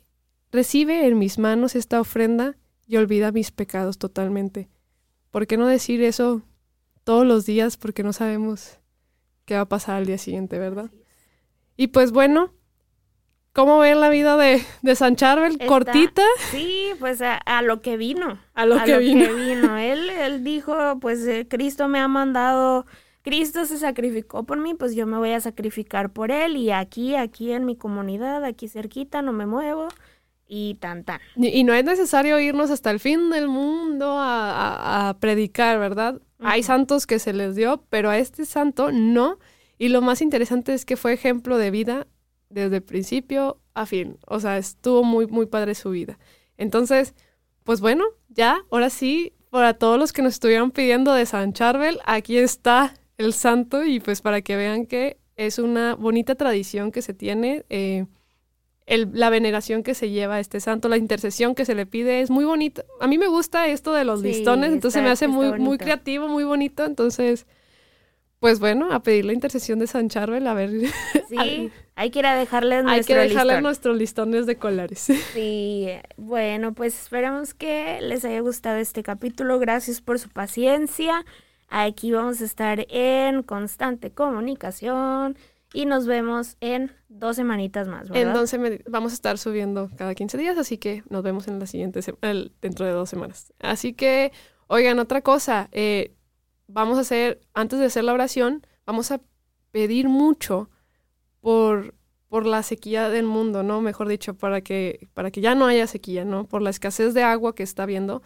recibe 0.52 1.06
en 1.06 1.18
mis 1.18 1.38
manos 1.38 1.76
esta 1.76 1.98
ofrenda 1.98 2.58
y 2.86 2.98
olvida 2.98 3.32
mis 3.32 3.52
pecados 3.52 3.96
totalmente. 3.96 4.68
¿Por 5.30 5.46
qué 5.46 5.56
no 5.56 5.66
decir 5.66 6.02
eso 6.02 6.42
todos 7.04 7.26
los 7.26 7.46
días? 7.46 7.78
Porque 7.78 8.02
no 8.02 8.12
sabemos 8.12 8.80
qué 9.46 9.54
va 9.54 9.62
a 9.62 9.68
pasar 9.70 9.96
al 9.96 10.04
día 10.04 10.18
siguiente, 10.18 10.58
¿verdad? 10.58 10.90
Y 11.76 11.88
pues 11.88 12.12
bueno, 12.12 12.52
¿cómo 13.52 13.78
ven 13.78 14.00
la 14.00 14.08
vida 14.10 14.36
de, 14.36 14.62
de 14.82 14.94
San 14.94 15.16
Charbel? 15.16 15.52
Está- 15.52 15.66
Cortita, 15.66 16.22
Sí, 16.50 16.88
pues 16.98 17.20
a, 17.22 17.36
a 17.36 17.62
lo 17.62 17.80
que 17.82 17.96
vino. 17.96 18.38
a 18.54 18.66
lo 18.66 18.82
que 18.84 18.98
vino. 18.98 19.32
vino. 19.34 19.76
Él, 19.78 20.10
él 20.10 20.44
dijo, 20.44 20.98
pues 21.00 21.26
eh, 21.26 21.46
Cristo 21.48 21.88
me 21.88 21.98
ha 21.98 22.08
mandado, 22.08 22.86
Cristo 23.22 23.64
se 23.66 23.78
sacrificó 23.78 24.44
por 24.44 24.58
mí, 24.58 24.74
pues 24.74 24.94
yo 24.94 25.06
me 25.06 25.16
voy 25.18 25.32
a 25.32 25.40
sacrificar 25.40 26.10
por 26.12 26.30
él 26.30 26.56
y 26.56 26.70
aquí, 26.70 27.14
aquí 27.16 27.52
en 27.52 27.64
mi 27.64 27.76
comunidad, 27.76 28.44
aquí 28.44 28.68
cerquita, 28.68 29.20
no 29.22 29.32
me 29.32 29.46
muevo 29.46 29.88
y 30.48 30.74
tan 30.76 31.02
tan. 31.04 31.20
Y, 31.34 31.48
y 31.48 31.64
no 31.64 31.74
es 31.74 31.84
necesario 31.84 32.38
irnos 32.38 32.70
hasta 32.70 32.90
el 32.92 33.00
fin 33.00 33.30
del 33.30 33.48
mundo 33.48 34.12
a, 34.16 35.08
a- 35.08 35.18
predicar, 35.18 35.78
¿verdad? 35.80 36.20
Hay 36.38 36.62
santos 36.62 37.06
que 37.06 37.18
se 37.18 37.32
les 37.32 37.56
dio, 37.56 37.82
pero 37.90 38.10
a 38.10 38.18
este 38.18 38.44
santo 38.44 38.92
no. 38.92 39.38
Y 39.78 39.88
lo 39.88 40.00
más 40.02 40.22
interesante 40.22 40.72
es 40.74 40.84
que 40.84 40.96
fue 40.96 41.12
ejemplo 41.12 41.58
de 41.58 41.70
vida 41.70 42.06
desde 42.48 42.80
principio 42.80 43.58
a 43.74 43.86
fin. 43.86 44.18
O 44.26 44.40
sea, 44.40 44.56
estuvo 44.58 45.04
muy, 45.04 45.26
muy 45.26 45.46
padre 45.46 45.74
su 45.74 45.90
vida. 45.90 46.18
Entonces, 46.56 47.14
pues 47.64 47.80
bueno, 47.80 48.04
ya, 48.28 48.58
ahora 48.70 48.88
sí, 48.90 49.32
para 49.50 49.74
todos 49.74 49.98
los 49.98 50.12
que 50.12 50.22
nos 50.22 50.34
estuvieron 50.34 50.70
pidiendo 50.70 51.12
de 51.12 51.26
San 51.26 51.52
Charbel, 51.52 51.98
aquí 52.04 52.38
está 52.38 52.94
el 53.18 53.32
santo 53.32 53.84
y 53.84 54.00
pues 54.00 54.20
para 54.22 54.40
que 54.42 54.56
vean 54.56 54.86
que 54.86 55.18
es 55.36 55.58
una 55.58 55.94
bonita 55.94 56.34
tradición 56.34 56.90
que 56.92 57.02
se 57.02 57.12
tiene. 57.14 57.64
eh, 57.68 58.06
el- 58.86 59.10
la 59.14 59.30
veneración 59.30 59.82
que 59.82 59.94
se 59.94 60.10
lleva 60.10 60.36
a 60.36 60.40
este 60.40 60.60
santo, 60.60 60.88
la 60.88 60.96
intercesión 60.96 61.56
que 61.56 61.64
se 61.64 61.74
le 61.74 61.86
pide 61.86 62.20
es 62.20 62.30
muy 62.30 62.44
bonita. 62.44 62.84
A 63.00 63.08
mí 63.08 63.18
me 63.18 63.26
gusta 63.26 63.66
esto 63.66 63.92
de 63.92 64.04
los 64.04 64.20
Sí, 64.20 64.28
listones, 64.28 64.68
entonces 64.72 64.98
está- 64.98 65.02
me 65.02 65.10
hace 65.10 65.26
muy, 65.26 65.58
muy 65.58 65.76
creativo, 65.76 66.28
muy 66.28 66.44
bonito. 66.44 66.84
Entonces, 66.84 67.46
pues 68.40 68.60
bueno, 68.60 68.92
a 68.92 69.02
pedir 69.02 69.24
la 69.24 69.32
intercesión 69.32 69.78
de 69.78 69.86
San 69.86 70.08
Charbel, 70.08 70.46
a 70.46 70.54
ver, 70.54 70.70
Sí, 71.28 71.70
hay 71.96 72.10
que 72.10 72.18
ir 72.18 72.26
a 72.26 72.36
dejarles 72.36 72.78
hay 72.80 72.84
nuestro 72.84 73.14
que 73.16 73.20
dejarle 73.22 73.52
listón. 73.54 73.62
nuestros 73.62 73.96
listones 73.96 74.46
de 74.46 74.56
colares. 74.56 75.06
Sí, 75.34 75.88
bueno, 76.16 76.72
pues 76.74 76.94
esperamos 77.00 77.54
que 77.54 78.00
les 78.02 78.24
haya 78.24 78.40
gustado 78.40 78.76
este 78.76 79.02
capítulo. 79.02 79.58
Gracias 79.58 80.00
por 80.00 80.18
su 80.18 80.28
paciencia. 80.28 81.24
Aquí 81.68 82.12
vamos 82.12 82.40
a 82.40 82.44
estar 82.44 82.86
en 82.90 83.42
constante 83.42 84.12
comunicación 84.12 85.36
y 85.72 85.86
nos 85.86 86.06
vemos 86.06 86.56
en 86.60 86.92
dos 87.08 87.36
semanitas 87.36 87.88
más, 87.88 88.08
¿verdad? 88.08 88.28
Entonces 88.28 88.60
me- 88.60 88.80
vamos 88.88 89.12
a 89.12 89.14
estar 89.16 89.36
subiendo 89.36 89.90
cada 89.96 90.14
15 90.14 90.38
días, 90.38 90.56
así 90.58 90.78
que 90.78 91.02
nos 91.10 91.22
vemos 91.22 91.48
en 91.48 91.58
la 91.58 91.66
siguiente 91.66 92.00
el- 92.22 92.52
dentro 92.62 92.86
de 92.86 92.92
dos 92.92 93.10
semanas. 93.10 93.52
Así 93.58 93.92
que, 93.92 94.30
oigan, 94.68 94.98
otra 95.00 95.22
cosa, 95.22 95.68
eh, 95.72 96.12
vamos 96.66 96.98
a 96.98 97.02
hacer, 97.02 97.40
antes 97.54 97.78
de 97.78 97.86
hacer 97.86 98.04
la 98.04 98.12
oración, 98.12 98.66
vamos 98.84 99.10
a 99.10 99.20
pedir 99.70 100.08
mucho 100.08 100.70
por, 101.40 101.94
por 102.28 102.46
la 102.46 102.62
sequía 102.62 103.08
del 103.08 103.26
mundo, 103.26 103.62
¿no? 103.62 103.80
Mejor 103.80 104.08
dicho, 104.08 104.34
para 104.34 104.60
que, 104.60 105.08
para 105.14 105.30
que 105.30 105.40
ya 105.40 105.54
no 105.54 105.66
haya 105.66 105.86
sequía, 105.86 106.24
¿no? 106.24 106.46
Por 106.46 106.62
la 106.62 106.70
escasez 106.70 107.14
de 107.14 107.22
agua 107.22 107.54
que 107.54 107.62
está 107.62 107.84
habiendo. 107.84 108.22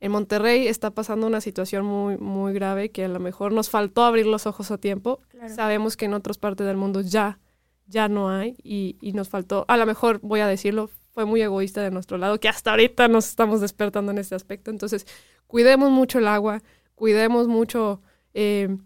En 0.00 0.12
Monterrey 0.12 0.66
está 0.66 0.90
pasando 0.92 1.26
una 1.26 1.40
situación 1.40 1.84
muy, 1.84 2.16
muy 2.16 2.52
grave 2.54 2.90
que 2.90 3.04
a 3.04 3.08
lo 3.08 3.20
mejor 3.20 3.52
nos 3.52 3.68
faltó 3.68 4.04
abrir 4.04 4.26
los 4.26 4.46
ojos 4.46 4.70
a 4.70 4.78
tiempo. 4.78 5.20
Claro. 5.28 5.54
Sabemos 5.54 5.96
que 5.96 6.06
en 6.06 6.14
otras 6.14 6.38
partes 6.38 6.66
del 6.66 6.78
mundo 6.78 7.02
ya, 7.02 7.38
ya 7.86 8.08
no 8.08 8.30
hay 8.30 8.56
y, 8.62 8.96
y 9.02 9.12
nos 9.12 9.28
faltó, 9.28 9.66
a 9.68 9.76
lo 9.76 9.84
mejor 9.84 10.20
voy 10.22 10.40
a 10.40 10.46
decirlo, 10.46 10.88
fue 11.12 11.24
muy 11.24 11.42
egoísta 11.42 11.82
de 11.82 11.90
nuestro 11.90 12.18
lado, 12.18 12.38
que 12.40 12.48
hasta 12.48 12.70
ahorita 12.70 13.08
nos 13.08 13.28
estamos 13.28 13.60
despertando 13.60 14.12
en 14.12 14.18
este 14.18 14.34
aspecto. 14.34 14.70
Entonces, 14.70 15.06
cuidemos 15.46 15.90
mucho 15.90 16.18
el 16.18 16.28
agua, 16.28 16.62
cuidemos 17.00 17.48
mucho, 17.48 18.02
eh, 18.34 18.76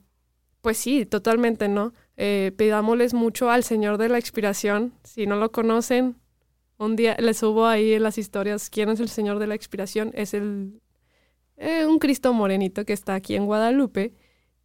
pues 0.61 0.77
sí, 0.77 1.05
totalmente, 1.05 1.67
¿no? 1.67 1.93
Eh, 2.17 2.53
pidámosles 2.57 3.13
mucho 3.13 3.51
al 3.51 3.65
Señor 3.65 3.99
de 3.99 4.09
la 4.09 4.19
Expiración. 4.19 4.95
Si 5.03 5.27
no 5.27 5.35
lo 5.35 5.51
conocen, 5.51 6.15
un 6.79 6.95
día 6.95 7.17
les 7.19 7.39
subo 7.39 7.67
ahí 7.67 7.93
en 7.93 8.05
las 8.05 8.17
historias 8.17 8.71
quién 8.71 8.89
es 8.89 9.01
el 9.01 9.09
Señor 9.09 9.41
de 9.41 9.49
la 9.49 9.57
Expiración. 9.57 10.13
Es 10.15 10.33
el 10.33 10.81
eh, 11.57 11.87
un 11.87 11.99
Cristo 11.99 12.33
morenito 12.33 12.85
que 12.85 12.93
está 12.93 13.17
aquí 13.17 13.35
en 13.35 13.47
Guadalupe, 13.47 14.15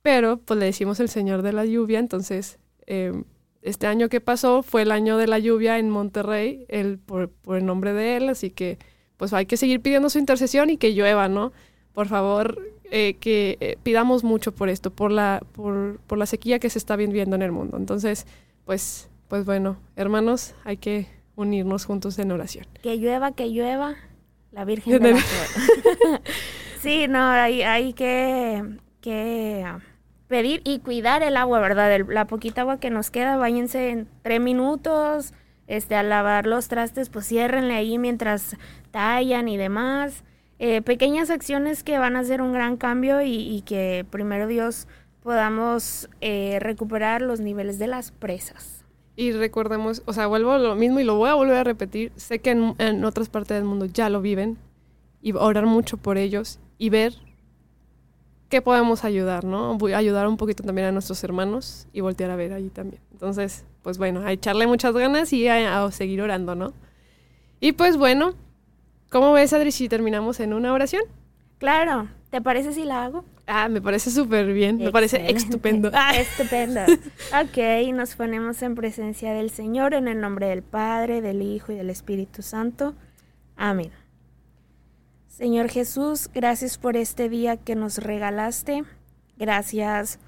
pero 0.03 0.38
pues 0.38 0.59
le 0.59 0.67
decimos 0.67 0.99
el 0.99 1.09
Señor 1.09 1.41
de 1.41 1.51
la 1.51 1.65
Lluvia. 1.65 1.97
Entonces, 1.97 2.59
eh, 2.85 3.23
este 3.63 3.88
año 3.88 4.09
que 4.09 4.21
pasó 4.21 4.62
fue 4.62 4.83
el 4.83 4.91
año 4.91 5.17
de 5.17 5.25
la 5.25 5.39
lluvia 5.39 5.79
en 5.79 5.89
Monterrey, 5.89 6.67
el, 6.69 6.99
por, 6.99 7.31
por 7.31 7.57
el 7.57 7.65
nombre 7.65 7.93
de 7.93 8.17
él, 8.17 8.29
así 8.29 8.51
que 8.51 8.77
pues 9.17 9.33
hay 9.33 9.47
que 9.47 9.57
seguir 9.57 9.81
pidiendo 9.81 10.12
su 10.12 10.19
intercesión 10.19 10.69
y 10.69 10.77
que 10.77 10.93
llueva, 10.93 11.27
¿no? 11.29 11.51
Por 11.93 12.07
favor, 12.07 12.78
eh, 12.91 13.15
que 13.19 13.58
eh, 13.60 13.78
pidamos 13.84 14.23
mucho 14.23 14.54
por 14.54 14.69
esto, 14.69 14.91
por 14.91 15.12
la, 15.12 15.41
por, 15.54 15.99
por 16.08 16.17
la 16.17 16.25
sequía 16.25 16.60
que 16.60 16.69
se 16.69 16.80
está 16.80 16.95
viviendo 16.95 17.36
en 17.36 17.41
el 17.41 17.52
mundo. 17.52 17.78
Entonces, 17.78 18.25
pues, 18.65 19.10
pues 19.27 19.46
bueno, 19.46 19.77
hermanos, 19.96 20.56
hay 20.63 20.77
que 20.77 21.08
unirnos 21.35 21.85
juntos 21.85 22.17
en 22.19 22.31
oración. 22.31 22.65
Que 22.83 22.98
llueva, 22.98 23.31
que 23.33 23.48
llueva, 23.50 23.96
la 24.52 24.65
Virgen 24.65 25.00
de 25.04 25.12
la 25.13 25.19
sí, 26.81 27.08
no, 27.08 27.19
hay, 27.29 27.62
hay 27.62 27.94
que, 27.94 28.63
que 29.02 29.65
pedir 30.27 30.62
y 30.63 30.79
cuidar 30.79 31.23
el 31.23 31.37
agua, 31.37 31.60
¿verdad? 31.60 31.94
El- 31.94 32.08
la 32.10 32.25
poquita 32.25 32.62
agua 32.62 32.79
que 32.79 32.90
nos 32.90 33.10
queda, 33.12 33.37
váyanse 33.37 33.90
en 33.90 34.08
tres 34.21 34.42
minutos, 34.42 35.33
este, 35.67 35.96
a 35.96 36.04
lavar 36.04 36.46
los 36.48 36.67
trastes, 36.67 37.10
pues 37.10 37.27
ciérrenle 37.27 37.75
ahí 37.75 37.98
mientras 37.98 38.56
tallan 38.92 39.48
y 39.48 39.58
demás. 39.58 40.23
Eh, 40.60 40.81
pequeñas 40.81 41.29
acciones 41.29 41.83
que 41.83 41.97
van 41.97 42.17
a 42.17 42.19
hacer 42.19 42.41
un 42.41 42.51
gran 42.51 42.75
cambio 42.75 43.21
y, 43.21 43.63
que 43.65 44.05
primero 44.10 44.45
Dios 44.45 44.87
podamos 45.23 46.10
eh, 46.21 46.57
recuperar 46.60 47.21
los 47.21 47.39
niveles 47.39 47.79
de 47.79 47.87
las 47.87 48.12
presas. 48.12 48.83
Y 49.15 49.33
recordemos, 49.33 50.01
o 50.05 50.13
sea, 50.13 50.27
vuelvo 50.27 50.51
a 50.51 50.60
lo 50.60 50.75
mismo 50.75 50.99
y 50.99 51.03
lo 51.03 51.15
voy 51.15 51.29
a 51.29 51.33
volver 51.33 51.57
a 51.57 51.63
repetir. 51.63 52.12
Sé 52.15 52.39
que 52.39 52.51
en, 52.51 53.03
otras 53.03 53.27
partes 53.27 53.57
del 53.57 53.65
mundo 53.65 53.85
ya 53.85 54.10
lo 54.10 54.21
viven 54.21 54.57
y 55.21 55.33
orar 55.33 55.65
mucho 55.65 55.97
por 55.97 56.17
ellos 56.17 56.60
y 56.77 56.89
ver 56.89 57.15
qué 58.47 58.62
podemos 58.62 59.03
ayudar, 59.03 59.43
¿no? 59.43 59.77
Ayudar 59.93 60.27
un 60.27 60.37
poquito 60.37 60.63
también 60.63 60.87
a 60.87 60.91
nuestros 60.91 61.21
hermanos 61.23 61.87
y 61.91 62.01
voltear 62.01 62.31
a 62.31 62.35
ver 62.35 62.53
allí 62.53 62.69
también. 62.69 63.01
Entonces, 63.12 63.65
pues 63.81 63.97
bueno, 63.97 64.21
a 64.21 64.31
echarle 64.31 64.67
muchas 64.67 64.93
ganas 64.93 65.33
y 65.33 65.47
a, 65.47 65.91
seguir 65.91 66.21
orando, 66.21 66.55
¿no? 66.55 66.73
Y 67.60 67.73
pues 67.73 67.97
bueno, 67.97 68.35
¿cómo 69.10 69.33
ves, 69.33 69.53
Adri, 69.53 69.71
si 69.71 69.89
terminamos 69.89 70.39
en 70.39 70.53
una 70.53 70.73
oración? 70.73 71.03
Claro, 71.57 72.07
¿te 72.29 72.41
parece 72.41 72.73
si 72.73 72.85
la 72.85 73.03
hago? 73.03 73.25
Ah, 73.45 73.67
me 73.67 73.81
parece 73.81 74.12
súper 74.12 74.53
bien, 74.53 74.77
me 74.77 74.91
parece 74.91 75.29
estupendo. 75.31 75.91
Ah. 75.93 76.15
Estupendo. 76.15 76.81
ok, 77.41 77.93
nos 77.93 78.15
ponemos 78.15 78.62
en 78.62 78.75
presencia 78.75 79.33
del 79.33 79.49
Señor 79.49 79.93
en 79.93 80.07
el 80.07 80.21
nombre 80.21 80.47
del 80.47 80.62
Padre, 80.62 81.21
del 81.21 81.41
Hijo 81.41 81.71
y 81.71 81.75
del 81.75 81.89
Espíritu 81.89 82.41
Santo. 82.41 82.93
Amén. 83.57 83.91
Señor 85.27 85.69
Jesús, 85.69 86.29
gracias 86.33 86.77
por 86.77 86.95
este 86.95 87.27
día 87.27 87.57
que 87.57 87.75
nos 87.75 87.97
regalaste. 87.97 88.83
Gracias 89.37 90.19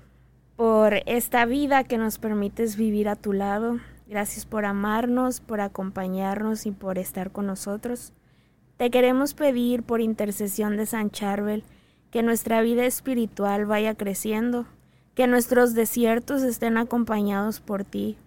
por 0.55 1.01
esta 1.05 1.45
vida 1.45 1.83
que 1.83 1.97
nos 1.97 2.17
permites 2.17 2.75
vivir 2.75 3.09
a 3.09 3.15
tu 3.15 3.33
lado. 3.33 3.79
Gracias 4.07 4.45
por 4.45 4.65
amarnos, 4.65 5.41
por 5.41 5.61
acompañarnos 5.61 6.65
y 6.65 6.71
por 6.71 6.97
estar 6.97 7.31
con 7.31 7.45
nosotros. 7.45 8.13
Te 8.81 8.89
queremos 8.89 9.35
pedir 9.35 9.83
por 9.83 10.01
intercesión 10.01 10.75
de 10.75 10.87
San 10.87 11.11
Charbel 11.11 11.63
que 12.09 12.23
nuestra 12.23 12.63
vida 12.63 12.83
espiritual 12.83 13.67
vaya 13.67 13.93
creciendo, 13.93 14.65
que 15.13 15.27
nuestros 15.27 15.75
desiertos 15.75 16.41
estén 16.41 16.79
acompañados 16.79 17.59
por 17.59 17.83
ti, 17.83 18.17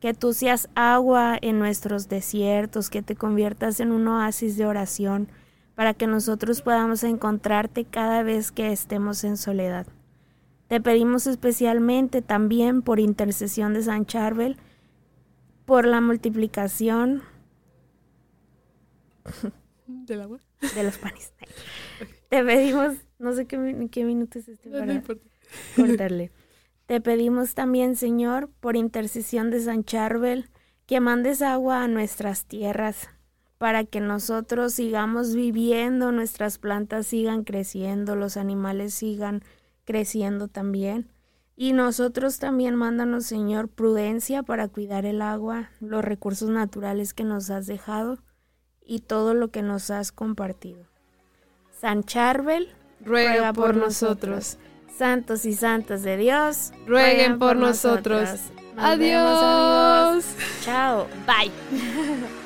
que 0.00 0.12
tú 0.12 0.34
seas 0.34 0.68
agua 0.74 1.38
en 1.40 1.58
nuestros 1.58 2.10
desiertos, 2.10 2.90
que 2.90 3.00
te 3.00 3.16
conviertas 3.16 3.80
en 3.80 3.90
un 3.90 4.06
oasis 4.06 4.58
de 4.58 4.66
oración 4.66 5.28
para 5.76 5.94
que 5.94 6.06
nosotros 6.06 6.60
podamos 6.60 7.04
encontrarte 7.04 7.86
cada 7.86 8.22
vez 8.22 8.52
que 8.52 8.70
estemos 8.70 9.24
en 9.24 9.38
soledad. 9.38 9.86
Te 10.68 10.78
pedimos 10.82 11.26
especialmente 11.26 12.20
también 12.20 12.82
por 12.82 13.00
intercesión 13.00 13.72
de 13.72 13.82
San 13.82 14.04
Charbel, 14.04 14.58
por 15.64 15.86
la 15.86 16.02
multiplicación 16.02 17.22
del 19.86 20.22
agua 20.22 20.40
de 20.74 20.82
los 20.84 20.98
panes. 20.98 21.32
Te 22.28 22.44
pedimos, 22.44 22.96
no 23.18 23.32
sé 23.34 23.46
qué, 23.46 23.88
qué 23.90 24.04
minuto 24.04 24.38
es 24.38 24.48
este 24.48 24.70
para 24.70 25.02
cortarle. 25.76 26.32
Te 26.86 27.00
pedimos 27.00 27.54
también, 27.54 27.96
Señor, 27.96 28.50
por 28.60 28.76
intercesión 28.76 29.50
de 29.50 29.60
San 29.60 29.84
Charbel, 29.84 30.50
que 30.86 31.00
mandes 31.00 31.42
agua 31.42 31.82
a 31.82 31.88
nuestras 31.88 32.46
tierras, 32.46 33.08
para 33.58 33.84
que 33.84 34.00
nosotros 34.00 34.74
sigamos 34.74 35.34
viviendo, 35.34 36.10
nuestras 36.10 36.58
plantas 36.58 37.06
sigan 37.06 37.44
creciendo, 37.44 38.16
los 38.16 38.36
animales 38.36 38.94
sigan 38.94 39.42
creciendo 39.84 40.48
también. 40.48 41.08
Y 41.54 41.72
nosotros 41.72 42.38
también 42.38 42.74
mándanos, 42.74 43.26
Señor, 43.26 43.68
prudencia 43.68 44.42
para 44.42 44.68
cuidar 44.68 45.04
el 45.04 45.22
agua, 45.22 45.70
los 45.80 46.04
recursos 46.04 46.48
naturales 46.48 47.14
que 47.14 47.24
nos 47.24 47.50
has 47.50 47.66
dejado 47.66 48.18
y 48.86 49.00
todo 49.00 49.34
lo 49.34 49.50
que 49.50 49.62
nos 49.62 49.90
has 49.90 50.12
compartido. 50.12 50.84
San 51.80 52.04
Charbel, 52.04 52.68
ruega, 53.00 53.52
por, 53.52 53.76
nosotros. 53.76 54.58
Santos 54.96 55.44
y 55.44 55.54
santas 55.54 56.02
de 56.02 56.16
Dios, 56.16 56.72
rueguen 56.86 57.38
por, 57.38 57.56
nosotros. 57.56 58.28
Adiós. 58.76 60.24
Chao. 60.62 61.06
Bye. 61.26 61.50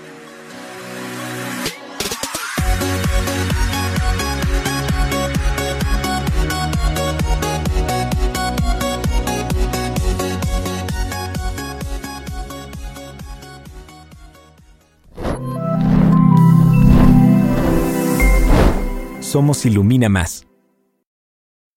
Somos 19.26 19.66
Ilumina 19.66 20.08
Más. 20.08 20.45